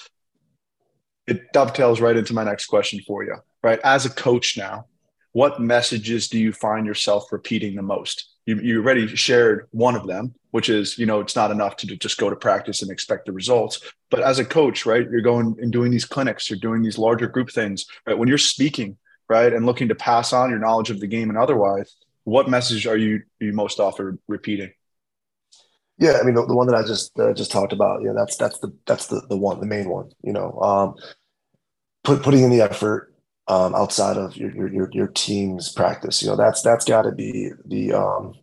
[1.28, 3.80] it dovetails right into my next question for you, right?
[3.84, 4.86] As a coach now,
[5.32, 8.29] what messages do you find yourself repeating the most?
[8.50, 11.86] You, you already shared one of them, which is, you know, it's not enough to
[11.98, 13.82] just go to practice and expect the results.
[14.10, 17.28] But as a coach, right, you're going and doing these clinics, you're doing these larger
[17.28, 18.18] group things, right?
[18.18, 21.38] When you're speaking, right, and looking to pass on your knowledge of the game and
[21.38, 24.72] otherwise, what message are you, you most often repeating?
[26.00, 28.02] Yeah, I mean the, the one that I just just talked about.
[28.02, 30.10] Yeah, that's that's the that's the the one, the main one.
[30.24, 30.96] You know, um,
[32.06, 33.09] put putting in the effort,
[33.50, 36.22] um, outside of your, your your team's practice.
[36.22, 38.36] You know, that's that's got to be the um,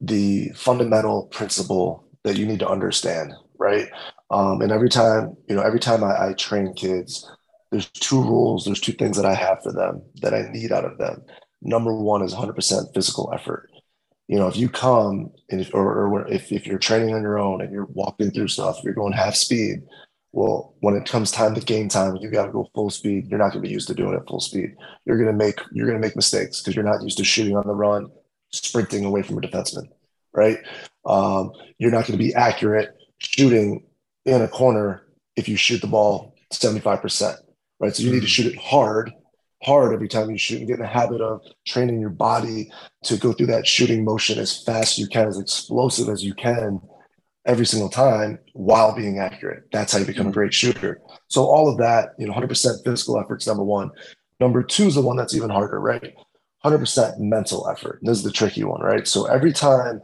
[0.00, 3.88] the fundamental principle that you need to understand, right?
[4.30, 7.28] Um, and every time, you know, every time I, I train kids,
[7.70, 10.84] there's two rules, there's two things that I have for them that I need out
[10.84, 11.22] of them.
[11.62, 13.68] Number one is 100% physical effort.
[14.28, 17.38] You know, if you come and if, or, or if, if you're training on your
[17.38, 19.82] own and you're walking through stuff, you're going half speed.
[20.32, 23.26] Well, when it comes time to game time, you got to go full speed.
[23.28, 24.76] You're not going to be used to doing it full speed.
[25.04, 27.56] You're going to make you're going to make mistakes because you're not used to shooting
[27.56, 28.10] on the run,
[28.50, 29.88] sprinting away from a defenseman,
[30.32, 30.58] right?
[31.04, 33.84] Um, you're not going to be accurate shooting
[34.24, 35.02] in a corner
[35.34, 37.36] if you shoot the ball 75%,
[37.80, 37.94] right?
[37.94, 38.28] So you need to mm.
[38.28, 39.12] shoot it hard,
[39.62, 42.70] hard every time you shoot and get in the habit of training your body
[43.04, 46.34] to go through that shooting motion as fast as you can, as explosive as you
[46.34, 46.80] can
[47.46, 49.64] every single time while being accurate.
[49.72, 50.34] That's how you become a mm.
[50.34, 51.00] great shooter.
[51.28, 53.90] So all of that, you know, 100% physical efforts, number one.
[54.40, 56.14] Number two is the one that's even harder, right?
[56.64, 58.00] 100% mental effort.
[58.02, 59.06] This is the tricky one, right?
[59.06, 60.00] So every time,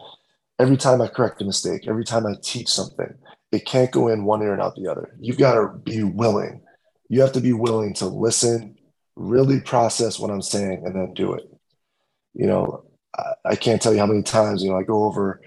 [0.58, 3.14] every time I correct a mistake, every time I teach something,
[3.52, 5.14] it can't go in one ear and out the other.
[5.20, 6.62] You've got to be willing.
[7.08, 8.76] You have to be willing to listen,
[9.14, 11.44] really process what I'm saying, and then do it.
[12.34, 12.84] You know,
[13.16, 15.40] I, I can't tell you how many times, you know, I go over,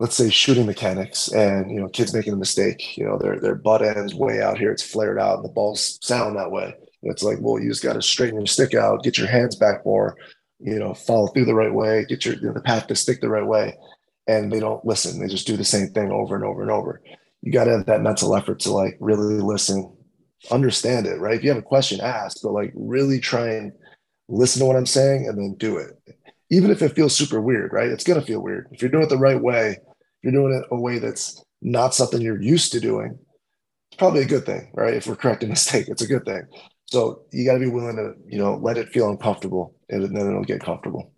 [0.00, 3.54] let's say shooting mechanics and, you know, kids making a mistake, you know, their, their
[3.54, 6.74] butt ends way out here, it's flared out and the balls sound that way.
[7.02, 9.84] It's like, well, you just got to straighten your stick out, get your hands back
[9.84, 10.16] more,
[10.58, 13.20] you know, follow through the right way, get your you know, the path to stick
[13.20, 13.76] the right way
[14.26, 15.20] and they don't listen.
[15.20, 17.02] They just do the same thing over and over and over.
[17.42, 19.94] You got to have that mental effort to like really listen,
[20.50, 21.34] understand it, right?
[21.34, 23.72] If you have a question, ask, but like really try and
[24.28, 25.90] listen to what I'm saying and then do it.
[26.50, 27.90] Even if it feels super weird, right?
[27.90, 28.68] It's going to feel weird.
[28.72, 29.76] If you're doing it the right way,
[30.22, 33.18] you're doing it a way that's not something you're used to doing,
[33.90, 34.94] it's probably a good thing, right?
[34.94, 36.42] If we're correcting a mistake, it's a good thing.
[36.86, 40.26] So you got to be willing to, you know, let it feel uncomfortable and then
[40.26, 41.12] it'll get comfortable.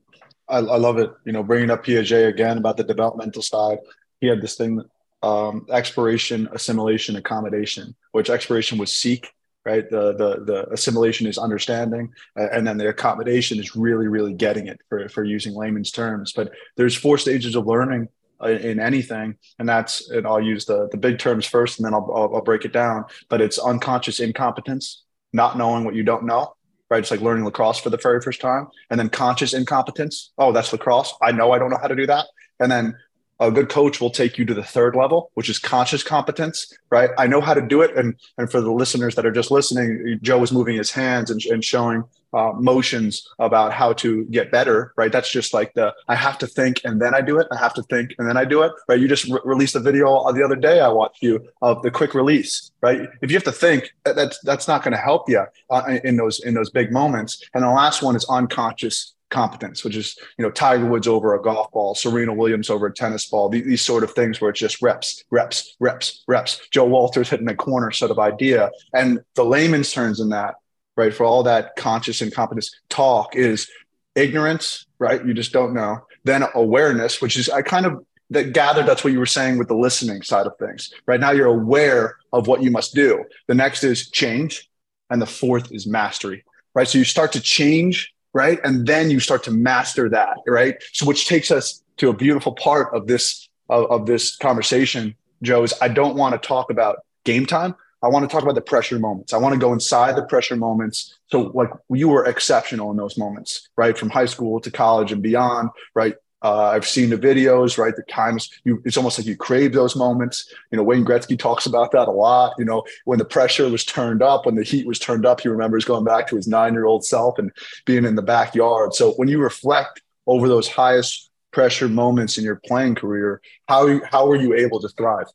[0.48, 1.10] I, I love it.
[1.24, 3.78] You know, bringing up Piaget again about the developmental side.
[4.20, 4.82] He had this thing,
[5.22, 9.32] um, exploration, assimilation, accommodation, which exploration was seek,
[9.64, 9.88] right?
[9.88, 14.80] The the the assimilation is understanding, and then the accommodation is really really getting it
[14.88, 16.32] for for using layman's terms.
[16.32, 18.08] But there's four stages of learning uh,
[18.44, 22.10] in anything and that's and i'll use the the big terms first and then I'll,
[22.14, 26.54] I'll, I'll break it down but it's unconscious incompetence not knowing what you don't know
[26.92, 26.98] right?
[26.98, 30.30] It's like learning lacrosse for the very first time, and then conscious incompetence.
[30.36, 31.14] Oh, that's lacrosse.
[31.22, 32.26] I know I don't know how to do that.
[32.60, 32.94] And then
[33.40, 37.08] a good coach will take you to the third level, which is conscious competence, right?
[37.16, 37.96] I know how to do it.
[37.96, 41.42] And, and for the listeners that are just listening, Joe was moving his hands and,
[41.46, 45.12] and showing uh, motions about how to get better, right?
[45.12, 47.46] That's just like the I have to think and then I do it.
[47.52, 48.98] I have to think and then I do it, right?
[48.98, 52.14] You just re- released a video the other day I watched you of the quick
[52.14, 53.08] release, right?
[53.20, 56.40] If you have to think, that's that's not going to help you uh, in those
[56.44, 57.42] in those big moments.
[57.54, 61.42] And the last one is unconscious competence, which is you know Tiger Woods over a
[61.42, 63.48] golf ball, Serena Williams over a tennis ball.
[63.48, 66.60] These, these, sort of things where it's just reps, reps, reps, reps.
[66.70, 70.56] Joe Walters hitting a corner sort of idea, and the layman's terms in that
[70.96, 71.14] right?
[71.14, 73.68] For all that conscious and competence talk is
[74.14, 75.24] ignorance, right?
[75.24, 76.04] You just don't know.
[76.24, 79.68] Then awareness, which is I kind of that gathered that's what you were saying with
[79.68, 80.92] the listening side of things.
[81.06, 83.24] Right now you're aware of what you must do.
[83.46, 84.70] The next is change,
[85.10, 86.44] and the fourth is mastery.
[86.74, 86.88] Right.
[86.88, 88.58] So you start to change, right?
[88.64, 90.82] And then you start to master that, right?
[90.92, 95.62] So which takes us to a beautiful part of this of, of this conversation, Joe,
[95.62, 97.74] is I don't want to talk about game time.
[98.02, 99.32] I want to talk about the pressure moments.
[99.32, 101.18] I want to go inside the pressure moments.
[101.30, 103.96] So, like, you were exceptional in those moments, right?
[103.96, 106.16] From high school to college and beyond, right?
[106.42, 107.94] Uh, I've seen the videos, right?
[107.94, 110.52] The times you, it's almost like you crave those moments.
[110.72, 112.54] You know, Wayne Gretzky talks about that a lot.
[112.58, 115.48] You know, when the pressure was turned up, when the heat was turned up, he
[115.48, 117.52] remembers going back to his nine year old self and
[117.86, 118.94] being in the backyard.
[118.94, 124.26] So, when you reflect over those highest pressure moments in your playing career, how, how
[124.26, 125.26] were you able to thrive?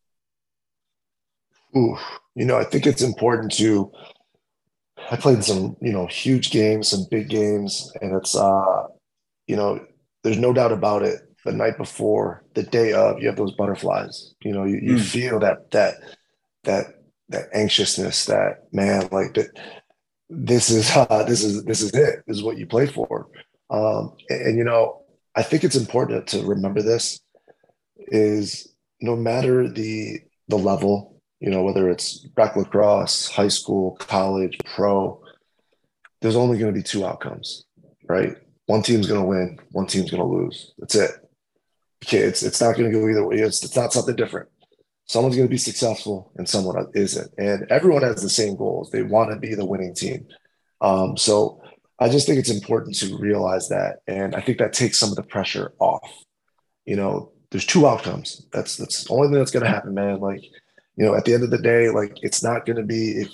[1.78, 1.98] Ooh,
[2.36, 3.92] you know, I think it's important to.
[5.12, 8.88] I played some, you know, huge games, some big games, and it's, uh,
[9.46, 9.80] you know,
[10.24, 11.22] there's no doubt about it.
[11.46, 14.34] The night before, the day of, you have those butterflies.
[14.42, 15.02] You know, you, you mm.
[15.02, 15.96] feel that that
[16.66, 16.88] that
[17.30, 18.26] that anxiousness.
[18.26, 19.52] That man, like that.
[20.30, 22.24] This is uh, this is this is it.
[22.28, 23.28] This is what you play for.
[23.70, 25.04] Um, and, and you know,
[25.36, 27.22] I think it's important to remember this.
[28.10, 34.58] Is no matter the the level you know, whether it's rec lacrosse, high school, college,
[34.66, 35.22] pro,
[36.22, 37.66] there's only going to be two outcomes,
[38.08, 38.36] right?
[38.66, 40.74] One team's going to win, one team's going to lose.
[40.78, 41.12] That's it.
[42.06, 43.38] Okay, it's it's not going to go either way.
[43.38, 44.50] It's, it's not something different.
[45.06, 47.32] Someone's going to be successful and someone isn't.
[47.38, 48.92] And everyone has the same goals.
[48.92, 50.28] They want to be the winning team.
[50.82, 51.62] Um, so
[51.98, 54.00] I just think it's important to realize that.
[54.06, 56.12] And I think that takes some of the pressure off.
[56.86, 58.46] You know, there's two outcomes.
[58.52, 60.20] That's that's the only thing that's going to happen, man.
[60.20, 60.44] Like
[60.98, 63.30] you know, at the end of the day, like it's not going to be if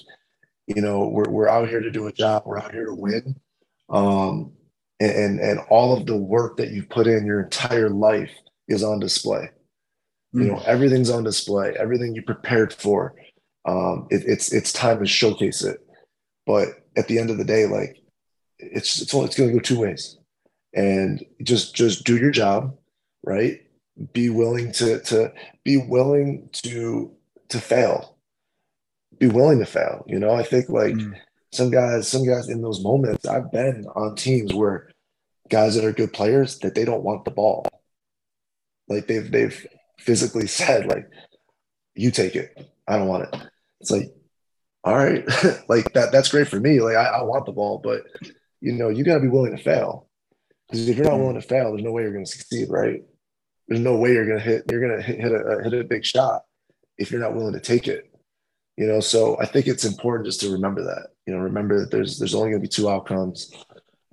[0.67, 2.43] You know, we're we're out here to do a job.
[2.45, 3.35] We're out here to win.
[3.89, 4.53] Um,
[4.99, 8.31] and and all of the work that you've put in your entire life
[8.69, 9.49] is on display.
[10.33, 10.41] Mm.
[10.41, 10.65] You know, mm.
[10.65, 11.75] everything's on display.
[11.77, 13.13] Everything you prepared for.
[13.65, 15.79] Um, it, it's it's time to showcase it.
[16.45, 17.97] But at the end of the day, like
[18.59, 20.17] it's it's only it's going to go two ways,
[20.73, 22.77] and just just do your job,
[23.21, 23.59] right?
[24.13, 25.33] Be willing to to
[25.65, 27.11] be willing to
[27.49, 28.17] to fail.
[29.19, 30.03] Be willing to fail.
[30.07, 30.93] You know, I think like.
[30.93, 31.15] Mm
[31.53, 34.89] some guys, some guys in those moments, I've been on teams where
[35.49, 37.65] guys that are good players that they don't want the ball.
[38.87, 39.67] Like they've they've
[39.99, 41.09] physically said, like,
[41.95, 42.71] you take it.
[42.87, 43.41] I don't want it.
[43.79, 44.13] It's like,
[44.83, 45.25] all right,
[45.69, 46.81] like that that's great for me.
[46.81, 48.03] Like I, I want the ball, but
[48.59, 50.09] you know, you gotta be willing to fail.
[50.67, 53.03] Because if you're not willing to fail, there's no way you're gonna succeed, right?
[53.67, 56.41] There's no way you're gonna hit you're gonna hit, hit a hit a big shot
[57.03, 58.09] if you're not willing to take it
[58.77, 58.99] you know?
[58.99, 62.35] So i think it's important just to remember that you know remember that there's there's
[62.35, 63.51] only going to be two outcomes.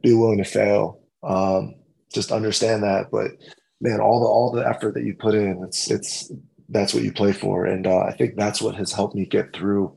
[0.02, 1.74] Be willing to fail um,
[2.12, 3.32] just understand that but
[3.80, 6.32] man all the all the effort that you put in it's it's
[6.68, 7.66] that's what you play for.
[7.66, 9.96] And uh, i think that's what has helped me get through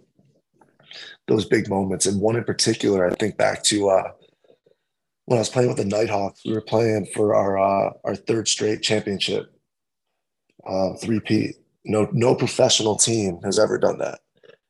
[1.27, 2.05] those big moments.
[2.05, 4.11] And one in particular i think back to uh,
[5.25, 8.47] when i was playing with the Knighthawks we were playing for our uh, our third
[8.47, 9.49] straight championship
[10.65, 14.19] uh, three-peat no no professional team has ever done that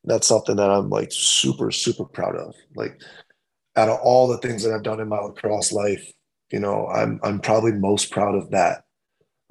[0.05, 2.55] that's something that I'm like super, super proud of.
[2.75, 3.01] Like
[3.75, 6.11] out of all the things that I've done in my lacrosse life,
[6.51, 8.83] you know, I'm I'm probably most proud of that.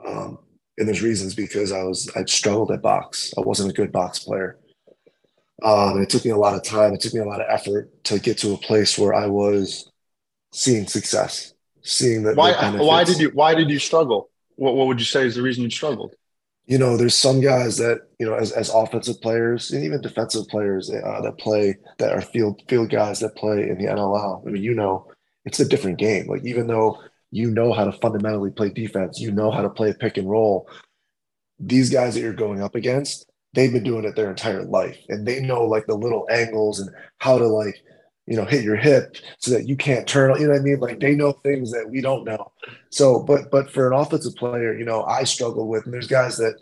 [0.07, 0.39] Um,
[0.79, 3.33] and there's reasons because I was I struggled at box.
[3.37, 4.59] I wasn't a good box player.
[5.63, 6.93] Um, it took me a lot of time.
[6.93, 9.91] It took me a lot of effort to get to a place where I was
[10.53, 12.37] seeing success, seeing that.
[12.37, 12.53] Why?
[12.79, 13.31] Why did you?
[13.31, 14.29] Why did you struggle?
[14.57, 16.15] What What would you say is the reason you struggled?
[16.67, 20.47] You know, there's some guys that you know, as, as offensive players and even defensive
[20.49, 24.47] players uh, that play that are field field guys that play in the NLL.
[24.47, 25.11] I mean, you know,
[25.45, 26.29] it's a different game.
[26.29, 29.93] Like even though you know how to fundamentally play defense, you know how to play
[29.99, 30.69] pick and roll.
[31.59, 35.27] These guys that you're going up against, they've been doing it their entire life, and
[35.27, 37.83] they know like the little angles and how to like
[38.27, 40.35] you know, hit your hip so that you can't turn.
[40.41, 40.81] You know what I mean?
[40.81, 42.53] Like they know things that we don't know.
[42.91, 45.85] So, but but for an offensive player, you know, I struggle with.
[45.85, 46.55] And there's guys that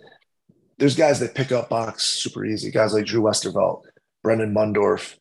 [0.79, 2.71] there's guys that pick up box super easy.
[2.71, 3.83] Guys like Drew Westervelt,
[4.23, 5.17] Brendan Mundorf,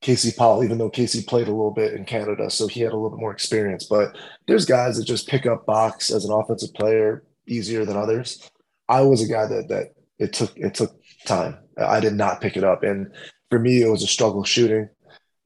[0.00, 0.64] Casey Powell.
[0.64, 3.20] Even though Casey played a little bit in Canada, so he had a little bit
[3.20, 3.84] more experience.
[3.84, 4.16] But
[4.48, 8.50] there's guys that just pick up box as an offensive player easier than others.
[8.88, 11.58] I was a guy that that it took it took time.
[11.78, 13.06] I did not pick it up, and
[13.50, 14.88] for me, it was a struggle shooting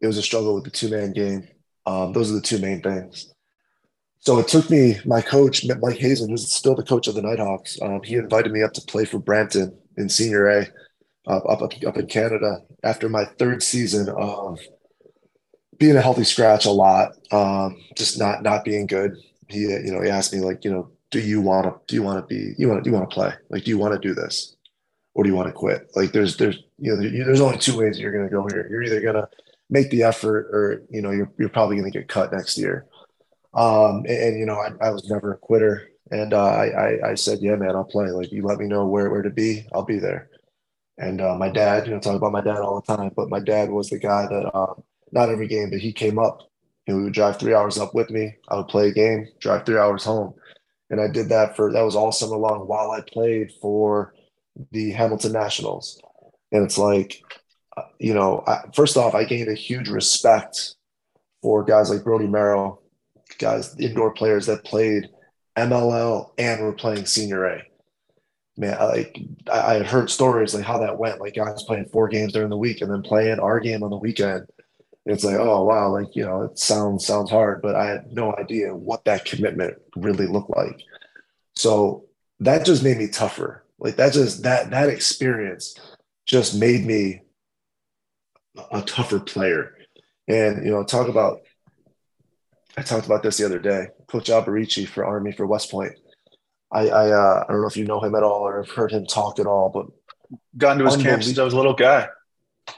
[0.05, 1.49] it was a struggle with the two man game.
[1.87, 3.33] Um, those are the two main things.
[4.21, 7.79] So it took me, my coach, Mike Hasen, who's still the coach of the Knighthawks,
[7.81, 10.67] um, he invited me up to play for Brampton in senior A
[11.27, 14.61] uh, up, up, up in Canada after my third season of
[15.79, 19.17] being a healthy scratch a lot, um, just not not being good.
[19.49, 22.03] He, you know, he asked me like, you know, do you want to do you
[22.03, 23.33] want to be you want to do you want to play?
[23.49, 24.55] Like, do you want to do this,
[25.15, 25.91] or do you want to quit?
[25.95, 28.67] Like, there's there's you know there's only two ways you're going to go here.
[28.71, 29.29] You're either going to
[29.75, 32.87] make the effort or you know you're, you're probably going to get cut next year.
[33.53, 35.89] Um, and, and, you know I, I, was never a quitter.
[36.11, 38.07] And uh, I, I, said yeah man i'll play.
[38.07, 40.31] Like you let me know where, where to be i'll be there.
[40.97, 43.41] And uh, my dad you know talk about my dad all the time but my
[43.41, 44.75] dad was the guy that uh,
[45.11, 46.39] not every game but he came up.
[46.87, 48.37] And we would drive three hours up with me.
[48.49, 50.35] I would play a game drive three hours home.
[50.91, 54.15] And i did that for that was all summer long while i played for
[54.71, 56.01] the hamilton nationals.
[56.53, 57.25] And it's like
[57.99, 60.75] you know, I, first off, I gained a huge respect
[61.43, 62.83] for guys like Brody Merrill,
[63.39, 65.09] guys, indoor players that played
[65.57, 67.63] MLL and were playing senior A.
[68.57, 69.19] Man, like
[69.53, 72.57] I had heard stories like how that went, like guys playing four games during the
[72.57, 74.47] week and then playing our game on the weekend.
[75.07, 78.35] It's like, oh wow, like you know, it sounds sounds hard, but I had no
[78.37, 80.81] idea what that commitment really looked like.
[81.57, 82.05] So
[82.41, 83.65] that just made me tougher.
[83.79, 85.77] Like that just that that experience
[86.27, 87.24] just made me
[88.71, 89.77] a tougher player.
[90.29, 91.41] And you know, talk about
[92.77, 93.89] I talked about this the other day.
[94.09, 95.93] Coach Alberici for Army for West Point.
[96.73, 98.93] I I, uh, I don't know if you know him at all or have heard
[98.93, 99.87] him talk at all, but
[100.57, 102.09] gone to his camp since I was a little guy.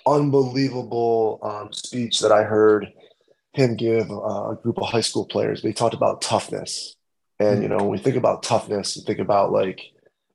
[0.07, 2.93] Unbelievable um, speech that I heard
[3.53, 5.63] him give uh, a group of high school players.
[5.63, 6.97] They talked about toughness,
[7.39, 9.81] and you know, when we think about toughness, we think about like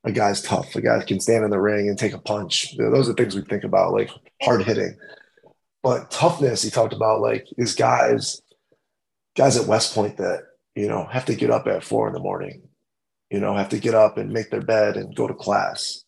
[0.03, 2.75] a guy's tough, a guy can stand in the ring and take a punch.
[2.77, 4.09] Those are things we think about, like
[4.41, 4.97] hard hitting.
[5.83, 8.41] But toughness, he talked about like is guys,
[9.35, 10.43] guys at West Point that,
[10.75, 12.63] you know, have to get up at four in the morning,
[13.29, 16.03] you know, have to get up and make their bed and go to class.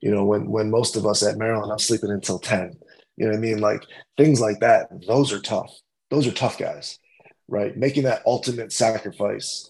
[0.00, 2.76] You know, when when most of us at Maryland, I'm sleeping until 10.
[3.16, 3.58] You know what I mean?
[3.58, 3.82] Like
[4.16, 4.88] things like that.
[5.06, 5.72] Those are tough.
[6.10, 6.98] Those are tough guys,
[7.48, 7.76] right?
[7.76, 9.68] Making that ultimate sacrifice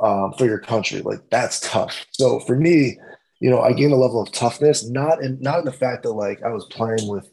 [0.00, 2.06] um, for your country, like that's tough.
[2.12, 2.98] So for me,
[3.40, 6.12] you know, I gained a level of toughness, not in not in the fact that
[6.12, 7.28] like I was playing with,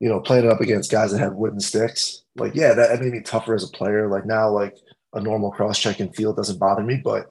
[0.00, 2.22] you know, playing it up against guys that had wooden sticks.
[2.36, 4.10] Like, yeah, that made me tougher as a player.
[4.10, 4.76] Like now, like
[5.12, 7.26] a normal cross checking field doesn't bother me, but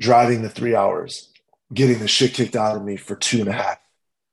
[0.00, 1.32] driving the three hours,
[1.72, 3.78] getting the shit kicked out of me for two and a half,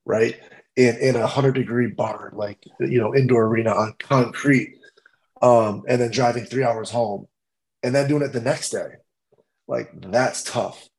[0.06, 0.40] right?
[0.76, 4.76] In in a hundred degree barn, like you know, indoor arena on concrete,
[5.42, 7.28] um, and then driving three hours home,
[7.84, 8.88] and then doing it the next day,
[9.68, 10.90] like that's tough.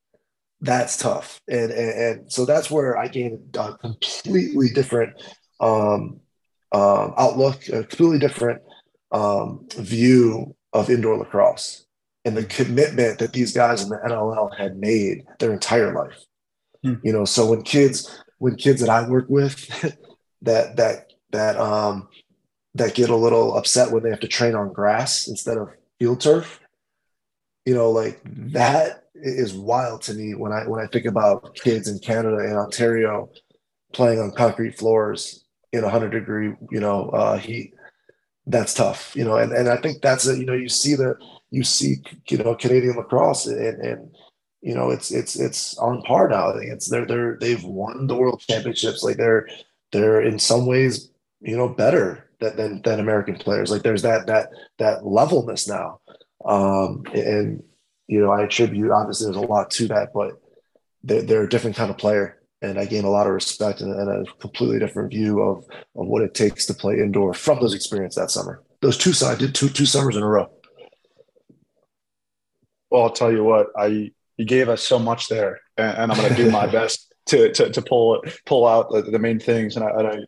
[0.60, 5.20] That's tough, and and, and so that's where I gained a completely different
[5.58, 6.20] um,
[6.74, 8.60] um, outlook, a completely different
[9.12, 11.86] um, view of indoor lacrosse
[12.24, 16.24] and the commitment that these guys in the NLL had made their entire life.
[16.82, 16.94] Hmm.
[17.04, 19.68] You know, so when kids when kids that I work with
[20.42, 22.08] that that that um
[22.74, 25.68] that get a little upset when they have to train on grass instead of
[26.00, 26.60] field turf,
[27.64, 31.88] you know, like that is wild to me when I when I think about kids
[31.88, 33.30] in Canada and Ontario
[33.92, 35.43] playing on concrete floors
[35.74, 37.74] in 100 degree, you know, uh, heat.
[38.46, 41.16] That's tough, you know, and, and I think that's it you know, you see the
[41.50, 44.14] you see, you know, Canadian lacrosse and, and
[44.60, 46.50] you know, it's it's it's on par now.
[46.50, 49.02] I think it's they're they're they've won the world championships.
[49.02, 49.46] Like they're
[49.92, 51.10] they're in some ways,
[51.40, 53.70] you know, better than than, than American players.
[53.70, 54.48] Like there's that that
[54.78, 56.00] that levelness now.
[56.46, 57.62] Um, and
[58.06, 60.40] you know, I attribute obviously there's a lot to that, but
[61.02, 62.40] they're, they're a different kind of player.
[62.64, 65.64] And I gain a lot of respect and, and, a completely different view of,
[65.96, 68.62] of what it takes to play indoor from those experiences that summer.
[68.80, 70.50] Those two, I did two two summers in a row.
[72.90, 76.18] Well, I'll tell you what, I you gave us so much there, and, and I'm
[76.18, 79.76] going to do my best to, to to pull pull out the, the main things.
[79.76, 80.18] And I, and I,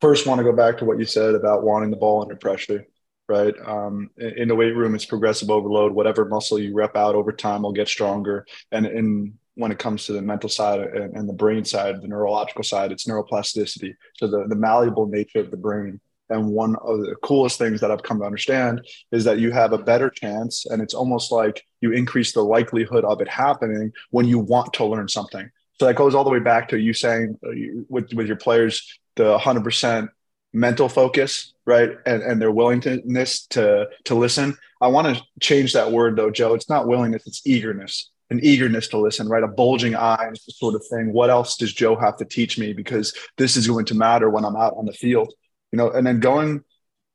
[0.00, 2.86] first want to go back to what you said about wanting the ball under pressure.
[3.28, 5.92] Right um, in, in the weight room, it's progressive overload.
[5.92, 8.46] Whatever muscle you rep out over time will get stronger.
[8.72, 12.08] And in when it comes to the mental side and, and the brain side, the
[12.08, 13.94] neurological side, it's neuroplasticity.
[14.14, 16.00] So the, the malleable nature of the brain
[16.32, 19.72] and one of the coolest things that I've come to understand is that you have
[19.72, 24.26] a better chance, and it's almost like you increase the likelihood of it happening when
[24.26, 25.50] you want to learn something.
[25.78, 28.98] So that goes all the way back to you saying uh, with, with your players,
[29.16, 30.08] the 100%
[30.54, 31.90] mental focus, right?
[32.06, 34.56] And, and their willingness to, to listen.
[34.80, 36.54] I want to change that word though, Joe.
[36.54, 39.44] It's not willingness, it's eagerness an eagerness to listen, right?
[39.44, 41.12] A bulging eye, sort of thing.
[41.12, 42.72] What else does Joe have to teach me?
[42.72, 45.32] Because this is going to matter when I'm out on the field
[45.72, 46.62] you know, and then going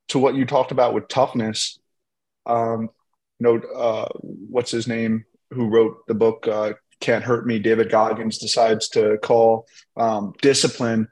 [0.10, 1.80] to what you talked about with toughness,
[2.46, 2.90] um,
[3.40, 7.60] you know, uh, what's his name who wrote the book uh, Can't Hurt Me?
[7.60, 11.08] David Goggins decides to call um, discipline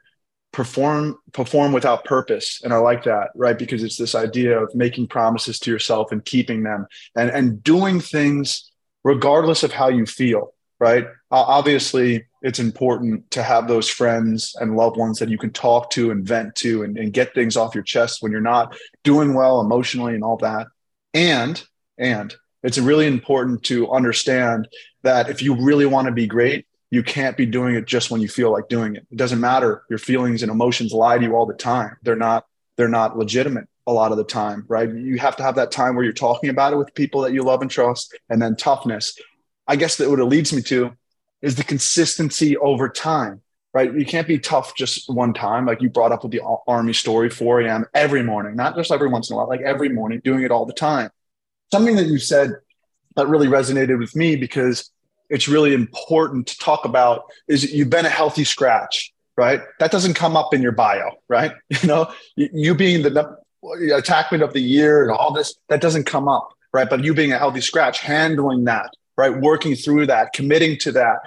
[0.52, 5.06] perform perform without purpose and i like that right because it's this idea of making
[5.06, 8.72] promises to yourself and keeping them and and doing things
[9.06, 14.76] regardless of how you feel right uh, obviously it's important to have those friends and
[14.76, 17.74] loved ones that you can talk to and vent to and, and get things off
[17.74, 20.68] your chest when you're not doing well emotionally and all that.
[21.12, 21.60] And,
[21.98, 22.32] and
[22.62, 24.68] it's really important to understand
[25.02, 28.20] that if you really want to be great, you can't be doing it just when
[28.20, 29.04] you feel like doing it.
[29.10, 29.82] It doesn't matter.
[29.90, 31.96] Your feelings and emotions lie to you all the time.
[32.04, 32.46] They're not,
[32.76, 34.92] they're not legitimate a lot of the time, right?
[34.92, 37.42] You have to have that time where you're talking about it with people that you
[37.42, 39.18] love and trust, and then toughness.
[39.66, 40.92] I guess that what it leads me to
[41.42, 43.92] is the consistency over time, right?
[43.92, 45.66] You can't be tough just one time.
[45.66, 47.84] Like you brought up with the Army story, 4 a.m.
[47.94, 50.66] every morning, not just every once in a while, like every morning, doing it all
[50.66, 51.10] the time.
[51.72, 52.52] Something that you said
[53.16, 54.90] that really resonated with me because
[55.30, 59.62] it's really important to talk about is you've been a healthy scratch, right?
[59.80, 61.52] That doesn't come up in your bio, right?
[61.82, 63.36] You know, you being the
[63.74, 66.88] attackman of the year and all this, that doesn't come up, right?
[66.88, 69.36] But you being a healthy scratch, handling that, right?
[69.36, 71.18] Working through that, committing to that.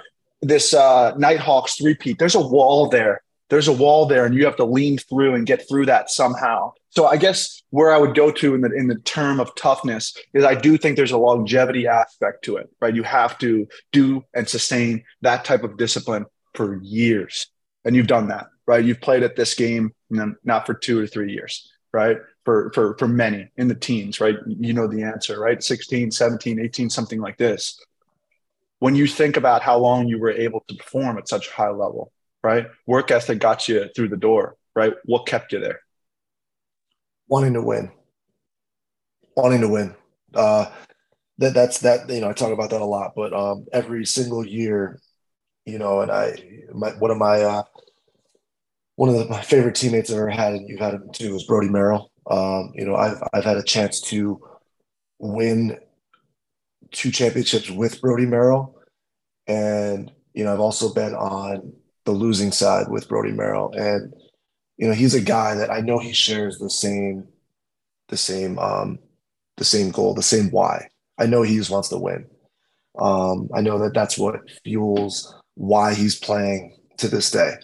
[0.42, 3.22] This uh, Knighthawks repeat, there's a wall there.
[3.50, 6.72] There's a wall there, and you have to lean through and get through that somehow.
[6.90, 10.16] So I guess where I would go to in the in the term of toughness
[10.32, 12.94] is I do think there's a longevity aspect to it, right?
[12.94, 17.48] You have to do and sustain that type of discipline for years,
[17.84, 18.84] and you've done that, right?
[18.84, 22.18] You've played at this game, not for two or three years, right?
[22.44, 24.36] For for for many in the teens right?
[24.46, 25.62] You know the answer right?
[25.62, 27.80] 16 17 18 something like this.
[28.78, 31.70] When you think about how long you were able to perform at such a high
[31.70, 32.12] level
[32.42, 32.66] right?
[32.86, 34.94] Work ethic got you through the door right?
[35.04, 35.80] What kept you there?
[37.28, 37.90] Wanting to win.
[39.36, 39.94] Wanting to win.
[40.34, 40.70] Uh
[41.38, 44.46] that that's that you know i talk about that a lot but um every single
[44.46, 45.00] year
[45.64, 46.36] you know and i
[46.74, 47.62] my one of my uh
[49.00, 51.44] one of the, my favorite teammates I've ever had, and you've had him too, is
[51.44, 52.09] Brody Merrill.
[52.30, 54.40] Um, you know, I've I've had a chance to
[55.18, 55.78] win
[56.92, 58.76] two championships with Brody Merrill,
[59.46, 61.72] and you know, I've also been on
[62.04, 64.14] the losing side with Brody Merrill, and
[64.78, 67.28] you know, he's a guy that I know he shares the same,
[68.08, 68.98] the same, um,
[69.58, 70.88] the same goal, the same why.
[71.18, 72.26] I know he just wants to win.
[72.98, 77.54] Um, I know that that's what fuels why he's playing to this day.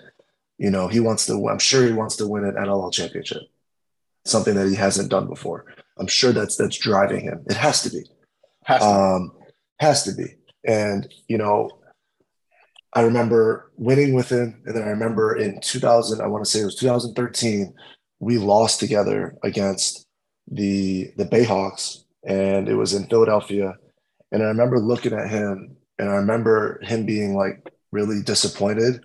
[0.59, 1.49] You know, he wants to.
[1.49, 3.43] I'm sure he wants to win an NLL championship,
[4.27, 5.65] something that he hasn't done before.
[5.99, 7.45] I'm sure that's that's driving him.
[7.47, 8.05] It has to be.
[8.65, 9.33] Has to, um,
[9.79, 10.35] has to be.
[10.67, 11.71] And you know,
[12.93, 16.61] I remember winning with him, and then I remember in 2000, I want to say
[16.61, 17.75] it was 2013,
[18.21, 20.07] we lost together against
[20.49, 23.75] the the Bayhawks, and it was in Philadelphia.
[24.33, 29.05] And I remember looking at him, and I remember him being like really disappointed,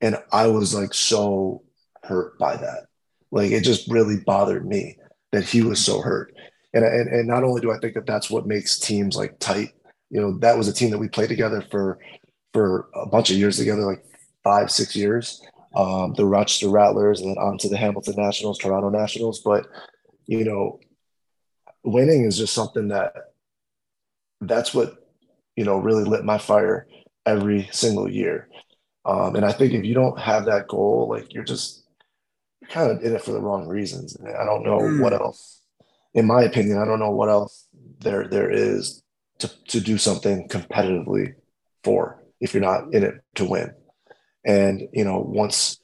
[0.00, 1.62] and I was like so
[2.02, 2.86] hurt by that.
[3.34, 4.96] Like it just really bothered me
[5.32, 6.32] that he was so hurt.
[6.72, 9.70] And, and, and not only do I think that that's what makes teams like tight,
[10.08, 11.98] you know, that was a team that we played together for
[12.52, 14.04] for a bunch of years together, like
[14.44, 15.42] five, six years.
[15.74, 19.40] Um, the Rochester Rattlers, and then on to the Hamilton Nationals, Toronto Nationals.
[19.40, 19.66] But
[20.26, 20.78] you know,
[21.82, 23.12] winning is just something that
[24.40, 25.10] that's what
[25.56, 26.86] you know really lit my fire
[27.26, 28.48] every single year.
[29.04, 31.83] Um, and I think if you don't have that goal, like you're just
[32.70, 34.16] kind of in it for the wrong reasons.
[34.20, 35.00] I don't know mm.
[35.00, 35.62] what else,
[36.12, 37.66] in my opinion, I don't know what else
[38.00, 39.02] there there is
[39.38, 41.34] to to do something competitively
[41.82, 43.72] for if you're not in it to win.
[44.44, 45.80] And you know, once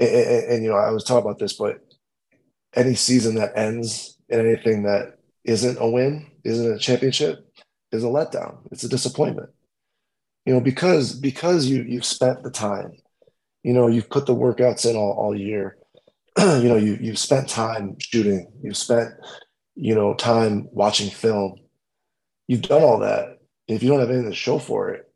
[0.00, 1.78] and, and, and, you know, I was talking about this, but
[2.74, 7.46] any season that ends in anything that isn't a win, isn't a championship,
[7.92, 8.58] is a letdown.
[8.72, 9.50] It's a disappointment.
[10.46, 12.92] You know, because because you you've spent the time,
[13.62, 15.76] you know, you've put the workouts in all, all year.
[16.38, 19.10] you know, you you've spent time shooting, you've spent,
[19.74, 21.56] you know, time watching film.
[22.46, 23.38] You've done all that.
[23.68, 25.10] If you don't have anything to show for it,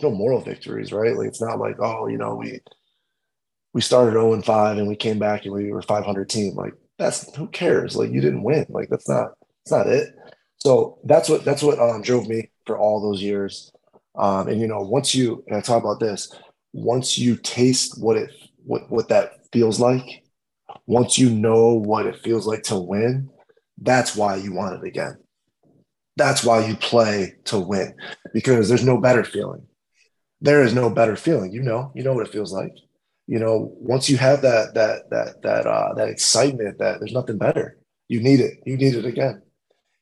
[0.00, 1.16] no moral victories, right?
[1.16, 2.60] Like it's not like, oh, you know, we
[3.74, 6.54] we started 0 and 5 and we came back and we were 500 team.
[6.54, 7.96] Like that's who cares?
[7.96, 8.66] Like you didn't win.
[8.68, 9.32] Like that's not
[9.64, 10.14] that's not it.
[10.58, 13.72] So that's what that's what um, drove me for all those years.
[14.16, 16.34] Um, and you know, once you and I talk about this,
[16.72, 18.30] once you taste what it
[18.64, 20.21] what what that feels like,
[20.86, 23.30] once you know what it feels like to win,
[23.78, 25.18] that's why you want it again.
[26.16, 27.94] That's why you play to win
[28.34, 29.66] because there's no better feeling
[30.42, 31.52] there is no better feeling.
[31.52, 32.74] You know, you know what it feels like.
[33.26, 37.38] You know, once you have that that that that uh, that excitement, that there's nothing
[37.38, 37.78] better.
[38.08, 38.58] You need it.
[38.66, 39.42] You need it again.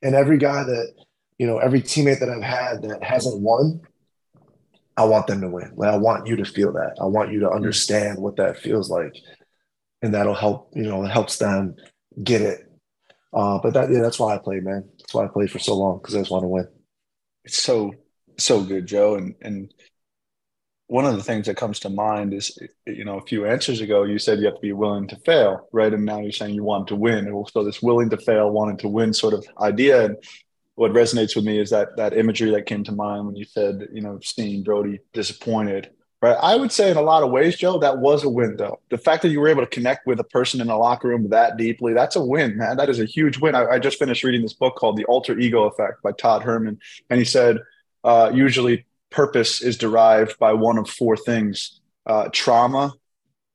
[0.02, 0.94] And every guy that
[1.38, 3.82] you know, every teammate that I've had that hasn't won,
[4.96, 5.72] I want them to win.
[5.76, 6.96] Like, I want you to feel that.
[7.00, 9.14] I want you to understand what that feels like,
[10.02, 10.72] and that'll help.
[10.74, 11.76] You know, it helps them
[12.22, 12.60] get it.
[13.32, 14.88] Uh, but that yeah, that's why I play, man.
[14.98, 16.68] That's why I played for so long because I just want to win.
[17.44, 17.92] It's so
[18.38, 19.72] so good, Joe, and and
[20.90, 24.02] one of the things that comes to mind is, you know, a few answers ago,
[24.02, 25.94] you said you have to be willing to fail, right?
[25.94, 27.32] And now you're saying you want to win.
[27.52, 30.04] So this willing to fail, wanting to win sort of idea.
[30.06, 30.16] And
[30.74, 33.86] what resonates with me is that that imagery that came to mind when you said,
[33.92, 35.90] you know, seeing Brody disappointed,
[36.22, 36.36] right?
[36.40, 38.80] I would say in a lot of ways, Joe, that was a win, though.
[38.90, 41.28] The fact that you were able to connect with a person in the locker room
[41.30, 42.76] that deeply, that's a win, man.
[42.76, 43.54] That is a huge win.
[43.54, 46.78] I, I just finished reading this book called The Alter Ego Effect by Todd Herman.
[47.08, 47.58] And he said,
[48.04, 52.94] uh, usually purpose is derived by one of four things uh, trauma,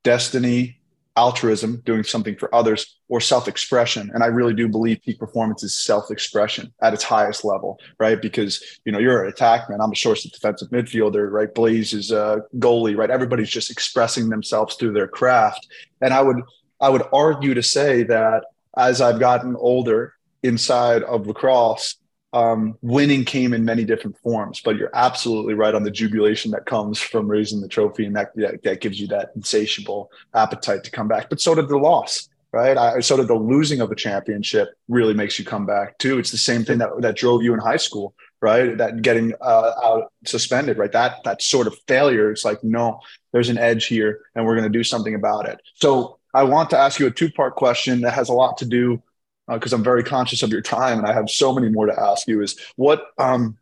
[0.04, 0.75] destiny,
[1.16, 4.10] altruism, doing something for others, or self expression.
[4.14, 8.20] And I really do believe peak performance is self expression at its highest level, right?
[8.20, 11.52] Because, you know, you're an attackman, I'm a of defensive midfielder, right?
[11.54, 13.10] Blaze is a goalie, right?
[13.10, 15.66] Everybody's just expressing themselves through their craft.
[16.00, 16.42] And I would,
[16.80, 18.44] I would argue to say that
[18.76, 21.96] as I've gotten older inside of lacrosse,
[22.36, 26.66] um, winning came in many different forms, but you're absolutely right on the jubilation that
[26.66, 30.90] comes from raising the trophy, and that, that, that gives you that insatiable appetite to
[30.90, 31.30] come back.
[31.30, 32.76] But so did the loss, right?
[32.76, 36.18] I, so did the losing of the championship really makes you come back too.
[36.18, 38.76] It's the same thing that that drove you in high school, right?
[38.76, 40.92] That getting uh, out suspended, right?
[40.92, 42.30] That that sort of failure.
[42.30, 43.00] It's like no,
[43.32, 45.58] there's an edge here, and we're going to do something about it.
[45.72, 48.66] So I want to ask you a two part question that has a lot to
[48.66, 49.02] do
[49.48, 52.00] because uh, I'm very conscious of your time and I have so many more to
[52.00, 52.42] ask you.
[52.42, 53.56] Is what um,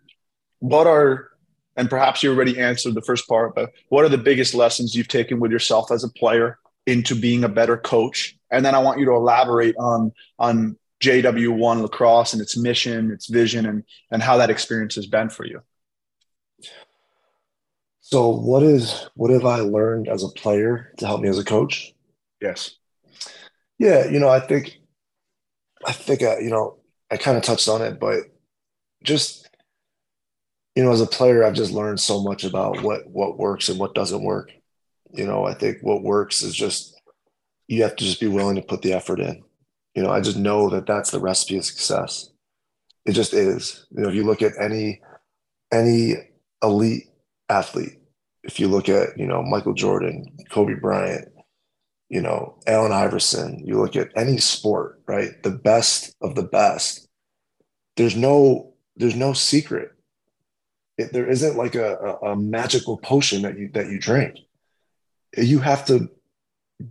[0.61, 1.31] what are
[1.77, 5.09] and perhaps you already answered the first part, but what are the biggest lessons you've
[5.09, 8.37] taken with yourself as a player into being a better coach?
[8.51, 13.27] And then I want you to elaborate on on JW1 lacrosse and its mission, its
[13.27, 15.61] vision, and and how that experience has been for you.
[18.01, 21.45] So what is what have I learned as a player to help me as a
[21.45, 21.95] coach?
[22.41, 22.77] Yes.
[23.79, 24.79] Yeah, you know, I think,
[25.87, 26.79] I think, uh, you know,
[27.11, 28.25] I kind of touched on it, but
[29.03, 29.49] just,
[30.75, 33.79] you know, as a player, I've just learned so much about what what works and
[33.79, 34.51] what doesn't work.
[35.13, 37.01] You know, I think what works is just
[37.69, 39.43] you have to just be willing to put the effort in.
[39.95, 42.31] You know, I just know that that's the recipe of success.
[43.07, 43.87] It just is.
[43.93, 45.01] You know, if you look at any
[45.73, 46.15] any
[46.63, 47.05] elite
[47.49, 47.99] athlete,
[48.43, 51.29] if you look at you know Michael Jordan, Kobe Bryant,
[52.09, 55.43] you know Allen Iverson, you look at any sport, right?
[55.43, 57.09] The best of the best.
[57.97, 59.93] There's no there's no secret.
[60.97, 64.39] It, there isn't like a, a, a magical potion that you that you drink.
[65.37, 66.11] You have to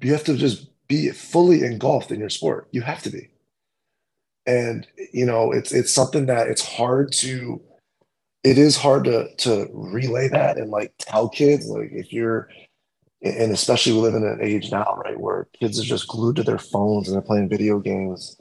[0.02, 2.68] you have to just be fully engulfed in your sport.
[2.72, 3.30] You have to be.
[4.46, 7.62] And you know, it's it's something that it's hard to
[8.44, 12.50] it is hard to to relay that and like tell kids like if you're
[13.24, 16.44] and especially we live in an age now right where kids are just glued to
[16.44, 18.40] their phones and they're playing video games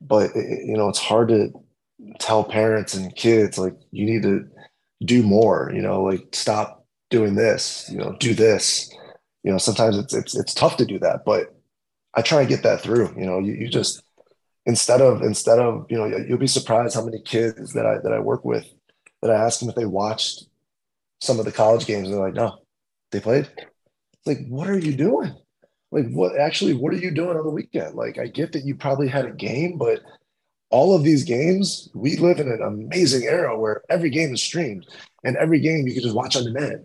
[0.00, 1.52] but you know it's hard to
[2.18, 4.44] tell parents and kids like you need to
[5.04, 8.92] do more you know like stop doing this you know do this
[9.42, 11.54] you know, sometimes it's it's it's tough to do that, but
[12.14, 13.14] I try and get that through.
[13.16, 14.02] You know, you, you just
[14.66, 18.12] instead of instead of you know you'll be surprised how many kids that I that
[18.12, 18.66] I work with
[19.20, 20.44] that I ask them if they watched
[21.20, 22.58] some of the college games and they're like, no,
[23.10, 23.48] they played.
[24.26, 25.34] Like, what are you doing?
[25.90, 26.74] Like, what actually?
[26.74, 27.94] What are you doing on the weekend?
[27.94, 30.00] Like, I get that you probably had a game, but
[30.70, 34.86] all of these games, we live in an amazing era where every game is streamed
[35.22, 36.84] and every game you can just watch on demand.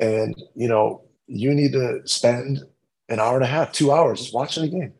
[0.00, 2.62] And you know, you need to spend
[3.08, 4.92] an hour and a half, two hours just watching a game.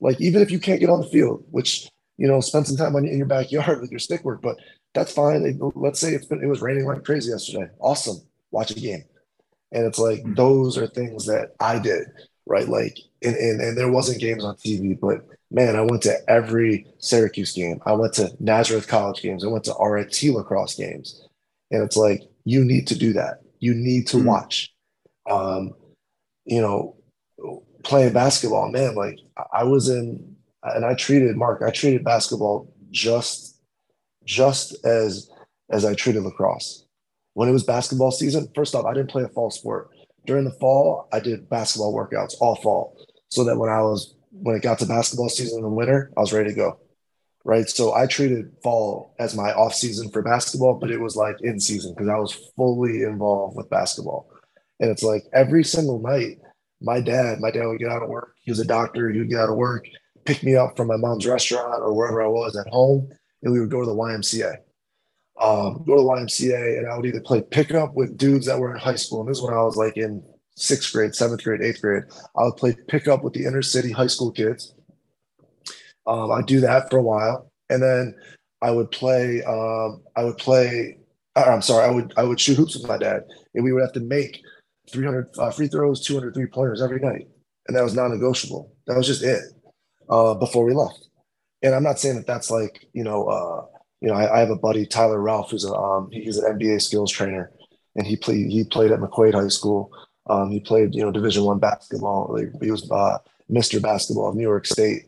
[0.00, 2.94] Like even if you can't get on the field, which you know, spend some time
[2.94, 4.56] on, in your backyard with your stick work, but
[4.94, 5.58] that's fine.
[5.74, 7.70] Let's say it's been, it was raining like crazy yesterday.
[7.80, 8.18] Awesome,
[8.50, 9.04] watch a game,
[9.72, 10.34] and it's like mm-hmm.
[10.34, 12.06] those are things that I did
[12.46, 12.68] right.
[12.68, 16.86] Like and, and and there wasn't games on TV, but man, I went to every
[16.98, 17.80] Syracuse game.
[17.84, 19.44] I went to Nazareth College games.
[19.44, 21.26] I went to RIT lacrosse games,
[21.70, 23.40] and it's like you need to do that.
[23.60, 24.26] You need to mm-hmm.
[24.26, 24.72] watch
[25.30, 25.74] um,
[26.44, 26.96] you know,
[27.82, 29.18] playing basketball, man, like
[29.52, 33.60] I was in, and I treated Mark, I treated basketball just,
[34.24, 35.30] just as,
[35.70, 36.81] as I treated lacrosse.
[37.34, 39.90] When it was basketball season, first off, I didn't play a fall sport.
[40.26, 42.96] During the fall, I did basketball workouts all fall,
[43.28, 46.20] so that when I was when it got to basketball season in the winter, I
[46.20, 46.78] was ready to go.
[47.44, 47.68] Right.
[47.68, 51.58] So I treated fall as my off season for basketball, but it was like in
[51.58, 54.30] season because I was fully involved with basketball.
[54.78, 56.38] And it's like every single night,
[56.80, 58.34] my dad, my dad would get out of work.
[58.42, 59.10] He was a doctor.
[59.10, 59.86] He would get out of work,
[60.24, 63.08] pick me up from my mom's restaurant or wherever I was at home,
[63.42, 64.58] and we would go to the YMCA.
[65.42, 68.72] Um, go to the YMCA, and I would either play pickup with dudes that were
[68.72, 69.20] in high school.
[69.20, 70.22] And this is when I was like in
[70.56, 72.04] sixth grade, seventh grade, eighth grade.
[72.36, 74.74] I would play pickup with the inner city high school kids.
[76.06, 78.14] Um, I'd do that for a while, and then
[78.60, 79.42] I would play.
[79.42, 80.98] Um, I would play.
[81.34, 81.86] Uh, I'm sorry.
[81.86, 83.22] I would I would shoot hoops with my dad,
[83.54, 84.40] and we would have to make
[84.90, 87.26] 300 uh, free throws, 200 three pointers every night.
[87.66, 88.74] And that was non negotiable.
[88.86, 89.42] That was just it
[90.08, 91.08] uh, before we left.
[91.62, 93.66] And I'm not saying that that's like, you know, uh,
[94.02, 96.82] you know, I, I, have a buddy, Tyler Relph, who's a, um, he's an NBA
[96.82, 97.52] skills trainer
[97.94, 99.92] and he played, he played at McQuaid High School.
[100.28, 102.28] Um, he played, you know, division one basketball.
[102.32, 103.18] Like, he was uh,
[103.50, 103.80] Mr.
[103.80, 105.04] Basketball of New York State.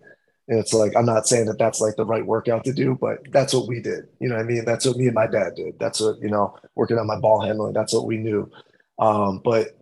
[0.46, 3.18] And it's like, I'm not saying that that's like the right workout to do, but
[3.32, 4.06] that's what we did.
[4.20, 4.64] You know I mean?
[4.64, 5.78] That's what me and my dad did.
[5.80, 7.72] That's what, you know, working on my ball handling.
[7.72, 8.50] That's what we knew.
[8.98, 9.76] Um, but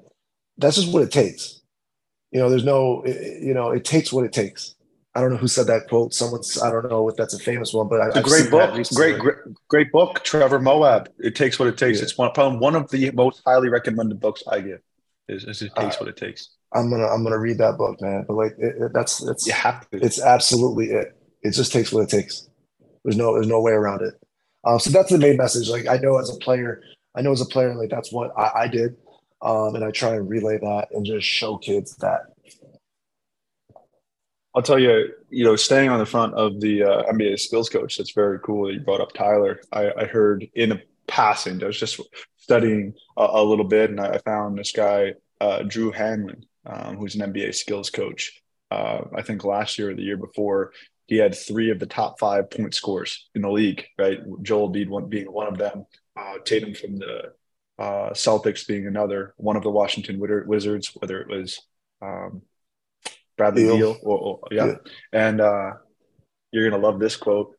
[0.57, 1.61] that's just what it takes.
[2.31, 4.75] You know, there's no, you know, it takes what it takes.
[5.15, 6.15] I don't know who said that quote.
[6.15, 8.73] Someone's, I don't know if that's a famous one, but it's a great book.
[8.95, 9.37] Great, great,
[9.69, 10.25] great book.
[10.25, 11.09] Trevor Moawad.
[11.19, 11.99] It takes what it takes.
[11.99, 12.05] Yeah.
[12.05, 14.81] It's one, probably one of the most highly recommended books I give.
[15.29, 16.57] Is, is it takes uh, what it takes.
[16.75, 18.25] I'm gonna, I'm gonna read that book, man.
[18.27, 19.99] But like, it, it, that's, it's, you have to.
[19.99, 21.15] It's absolutely it.
[21.43, 22.49] It just takes what it takes.
[23.05, 24.15] There's no, there's no way around it.
[24.65, 25.69] Um, so that's the main message.
[25.69, 26.83] Like, I know as a player,
[27.15, 28.97] I know as a player, like that's what I, I did.
[29.43, 32.32] Um, and I try and relay that and just show kids that.
[34.55, 37.97] I'll tell you, you know, staying on the front of the uh, NBA skills coach,
[37.97, 39.61] that's very cool that you brought up Tyler.
[39.73, 42.01] I, I heard in a passing, I was just
[42.37, 47.15] studying a, a little bit and I found this guy, uh, Drew Hanlen, um, who's
[47.15, 48.43] an NBA skills coach.
[48.71, 50.73] Uh, I think last year or the year before,
[51.07, 54.21] he had three of the top five point scores in the league, right?
[54.43, 55.87] Joel Embiid being one of them.
[56.17, 57.33] Uh, Tatum from the
[57.79, 61.61] uh, Celtics being another, one of the Washington Wizards, whether it was
[62.01, 62.43] um,
[63.37, 64.67] Bradley Beal, or, or, yeah.
[64.67, 64.75] yeah.
[65.13, 65.73] And uh,
[66.51, 67.57] you're going to love this quote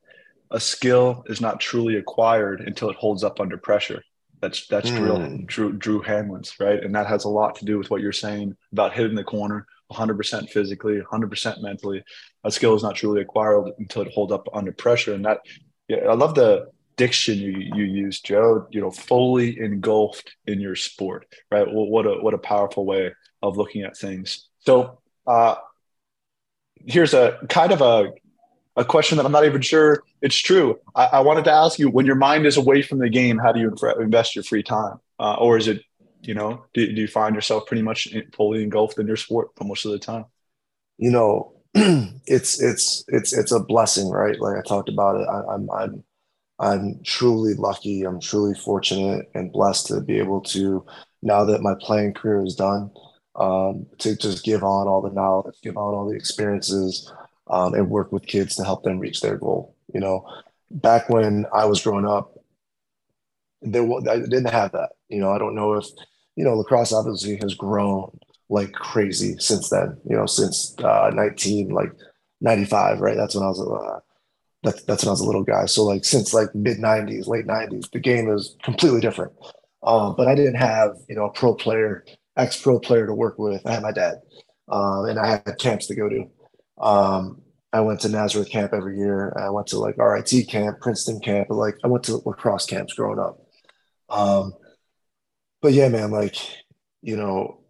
[0.51, 4.03] A skill is not truly acquired until it holds up under pressure.
[4.41, 4.97] That's that's mm.
[4.97, 8.11] Drew, Drew Drew Hanlen's right, and that has a lot to do with what you're
[8.11, 12.03] saying about hitting the corner, 100% physically, 100% mentally.
[12.43, 15.13] A skill is not truly acquired until it holds up under pressure.
[15.13, 15.39] And that,
[15.87, 16.67] yeah, I love the
[16.97, 18.67] diction you you use, Joe.
[18.69, 21.65] You know, fully engulfed in your sport, right?
[21.65, 24.49] Well, what a what a powerful way of looking at things.
[24.59, 25.55] So, uh,
[26.85, 28.13] here's a kind of a
[28.75, 30.79] a question that I'm not even sure it's true.
[30.95, 33.51] I, I wanted to ask you: when your mind is away from the game, how
[33.51, 35.83] do you invest your free time, uh, or is it,
[36.21, 39.63] you know, do, do you find yourself pretty much fully engulfed in your sport for
[39.65, 40.25] most of the time?
[40.97, 44.39] You know, it's it's it's it's a blessing, right?
[44.39, 45.27] Like I talked about it.
[45.27, 46.03] I, I'm I'm
[46.59, 48.03] I'm truly lucky.
[48.03, 50.85] I'm truly fortunate and blessed to be able to,
[51.21, 52.91] now that my playing career is done,
[53.35, 57.11] um, to just give on all the knowledge, give on all the experiences,
[57.47, 59.75] um, and work with kids to help them reach their goal.
[59.93, 60.27] You know,
[60.71, 62.37] back when I was growing up,
[63.61, 64.91] there I didn't have that.
[65.09, 65.85] You know, I don't know if
[66.35, 68.17] you know lacrosse obviously has grown
[68.49, 69.97] like crazy since then.
[70.09, 71.91] You know, since uh, 19 like
[72.41, 73.15] 95, right?
[73.15, 73.99] That's when I was uh,
[74.63, 75.65] that's that's when I was a little guy.
[75.65, 79.33] So like since like mid '90s, late '90s, the game is completely different.
[79.83, 82.05] Um, but I didn't have you know a pro player,
[82.37, 83.65] ex pro player to work with.
[83.65, 84.15] I had my dad,
[84.69, 86.25] um, and I had camps to go to.
[86.81, 89.35] Um, I went to Nazareth camp every year.
[89.37, 93.19] I went to like RIT camp, Princeton camp, like I went to lacrosse camps growing
[93.19, 93.39] up.
[94.09, 94.53] Um,
[95.61, 96.35] but yeah, man, like
[97.01, 97.61] you know,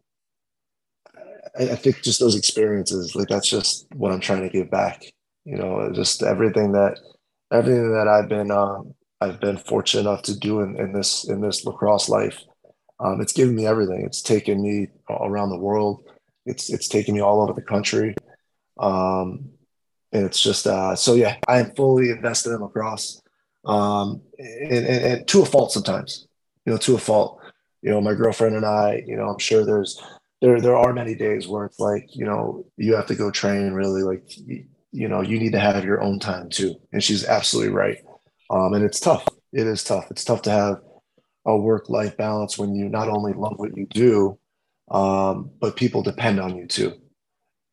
[1.57, 5.03] I, I think just those experiences, like that's just what I'm trying to give back
[5.45, 6.99] you know, just everything that
[7.51, 11.41] everything that I've been um, I've been fortunate enough to do in, in this in
[11.41, 12.41] this lacrosse life.
[13.03, 14.05] Um, it's given me everything.
[14.05, 16.05] It's taken me around the world.
[16.45, 18.15] It's it's taken me all over the country.
[18.79, 19.49] Um,
[20.11, 23.21] and it's just uh, so yeah, I am fully invested in lacrosse.
[23.65, 26.27] Um, and, and, and to a fault sometimes,
[26.65, 27.39] you know, to a fault.
[27.81, 30.01] You know, my girlfriend and I, you know, I'm sure there's
[30.41, 33.73] there there are many days where it's like, you know, you have to go train
[33.73, 34.23] really like
[34.93, 37.97] you know you need to have your own time too and she's absolutely right
[38.51, 40.77] um, and it's tough it is tough it's tough to have
[41.45, 44.37] a work life balance when you not only love what you do
[44.91, 46.93] um, but people depend on you too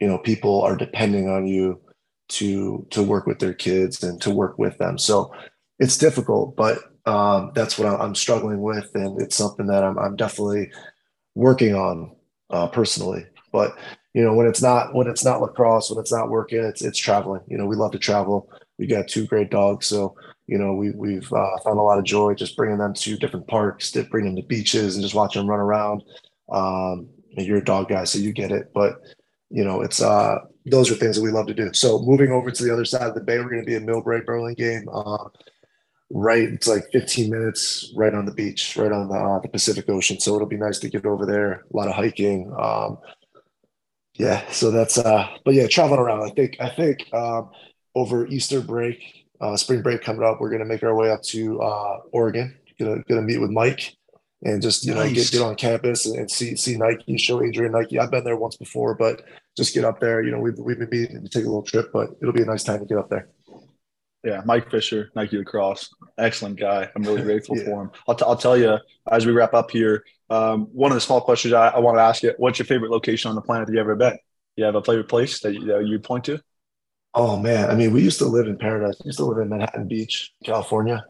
[0.00, 1.80] you know people are depending on you
[2.28, 5.32] to to work with their kids and to work with them so
[5.78, 10.16] it's difficult but um, that's what i'm struggling with and it's something that i'm, I'm
[10.16, 10.70] definitely
[11.34, 12.14] working on
[12.50, 13.76] uh, personally but
[14.14, 16.98] you know, when it's not when it's not lacrosse, when it's not working, it's it's
[16.98, 17.42] traveling.
[17.46, 18.50] You know, we love to travel.
[18.78, 20.16] We got two great dogs, so
[20.50, 23.46] you know we we've uh, found a lot of joy just bringing them to different
[23.46, 26.02] parks, to bring them to beaches, and just watching them run around.
[26.50, 29.00] Um, you're a dog guy, so you get it, but
[29.48, 31.72] you know it's uh those are things that we love to do.
[31.72, 33.86] So moving over to the other side of the bay, we're going to be in
[33.86, 34.86] Millbrae Burlingame.
[34.92, 35.24] Uh,
[36.10, 39.88] right, it's like 15 minutes right on the beach, right on the, uh, the Pacific
[39.88, 40.20] Ocean.
[40.20, 41.64] So it'll be nice to get over there.
[41.72, 42.52] A lot of hiking.
[42.58, 42.98] Um,
[44.20, 47.50] yeah so that's uh but yeah traveling around i think i think um
[47.94, 51.60] over easter break uh spring break coming up we're gonna make our way up to
[51.60, 53.96] uh oregon gonna gonna meet with mike
[54.42, 55.08] and just you nice.
[55.08, 58.24] know get, get on campus and, and, see see nike show adrian nike i've been
[58.24, 59.22] there once before but
[59.56, 61.90] just get up there you know we've, we've been meeting to take a little trip
[61.92, 63.28] but it'll be a nice time to get up there
[64.22, 66.90] yeah, Mike Fisher, Nike Lacrosse, excellent guy.
[66.94, 67.64] I'm really grateful yeah.
[67.64, 67.90] for him.
[68.06, 68.76] I'll, t- I'll tell you
[69.10, 70.04] as we wrap up here.
[70.28, 72.90] Um, one of the small questions I, I want to ask you: What's your favorite
[72.90, 74.18] location on the planet that you ever been?
[74.56, 76.38] You have a favorite place that you, that you point to?
[77.14, 78.96] Oh man, I mean, we used to live in paradise.
[79.02, 81.04] We used to live in Manhattan Beach, California.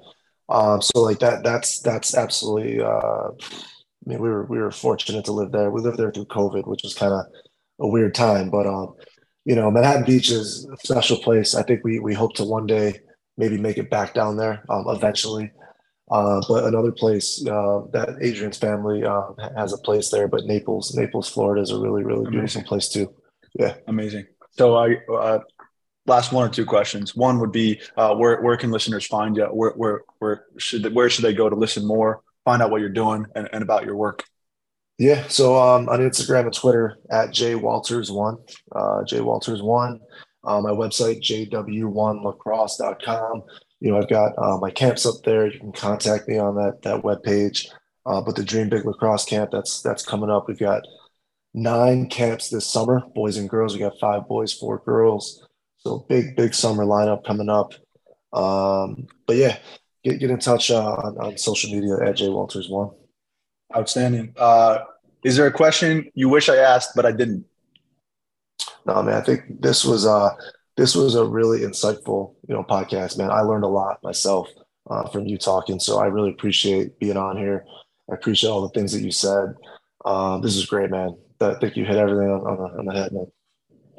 [0.49, 2.81] Um, so like that, that's that's absolutely.
[2.81, 5.71] Uh, I mean, we were we were fortunate to live there.
[5.71, 7.27] We lived there through COVID, which was kind of
[7.81, 8.95] a weird time, but um,
[9.45, 11.55] you know, Manhattan Beach is a special place.
[11.55, 13.01] I think we we hope to one day
[13.37, 15.51] maybe make it back down there um, eventually.
[16.11, 19.23] Uh, but another place uh, that Adrian's family uh,
[19.57, 22.33] has a place there, but Naples, Naples, Florida is a really, really Amazing.
[22.33, 23.15] beautiful place too.
[23.55, 23.75] Yeah.
[23.87, 24.27] Amazing.
[24.51, 25.39] So I, uh,
[26.07, 27.15] last one or two questions.
[27.15, 29.45] One would be, uh, where, where can listeners find you?
[29.47, 32.89] Where, where, where should, where should they go to listen more, find out what you're
[32.89, 34.25] doing and, and about your work?
[34.99, 35.27] Yeah.
[35.29, 40.01] So um, on Instagram and Twitter at jwalters1, uh, jwalters1.
[40.43, 43.43] Uh, my website, jw1lacrosse.com.
[43.81, 45.51] You know, I've got uh, my camps up there.
[45.51, 47.67] You can contact me on that that webpage.
[48.07, 50.49] Uh, but the Dream Big Lacrosse Camp, that's that's coming up.
[50.49, 50.83] We've got
[51.55, 53.75] nine camps this summer, boys and girls.
[53.75, 55.47] We got five boys, four girls.
[55.81, 57.73] So big, big summer lineup coming up.
[58.33, 59.59] Um, but yeah,
[60.05, 62.91] get, get in touch uh, on, on social media at J Walters One.
[63.75, 64.35] Outstanding.
[64.37, 64.79] Uh,
[65.25, 67.45] is there a question you wish I asked but I didn't?
[68.87, 69.15] No, man.
[69.15, 70.31] I think this was uh
[70.77, 73.31] this was a really insightful you know podcast, man.
[73.31, 74.49] I learned a lot myself
[74.91, 77.65] uh, from you talking, so I really appreciate being on here.
[78.11, 79.55] I appreciate all the things that you said.
[80.05, 81.17] Um, this is great, man.
[81.41, 83.27] I think you hit everything on, on, the, on the head, man.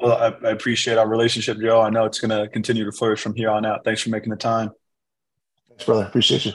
[0.02, 1.80] Well, I, I, appreciate our relationship, Joe.
[1.80, 3.84] I know it's going to continue to flourish from here on out.
[3.84, 4.70] Thanks for making the time.
[5.68, 6.04] Thanks, brother.
[6.04, 6.52] Appreciate you.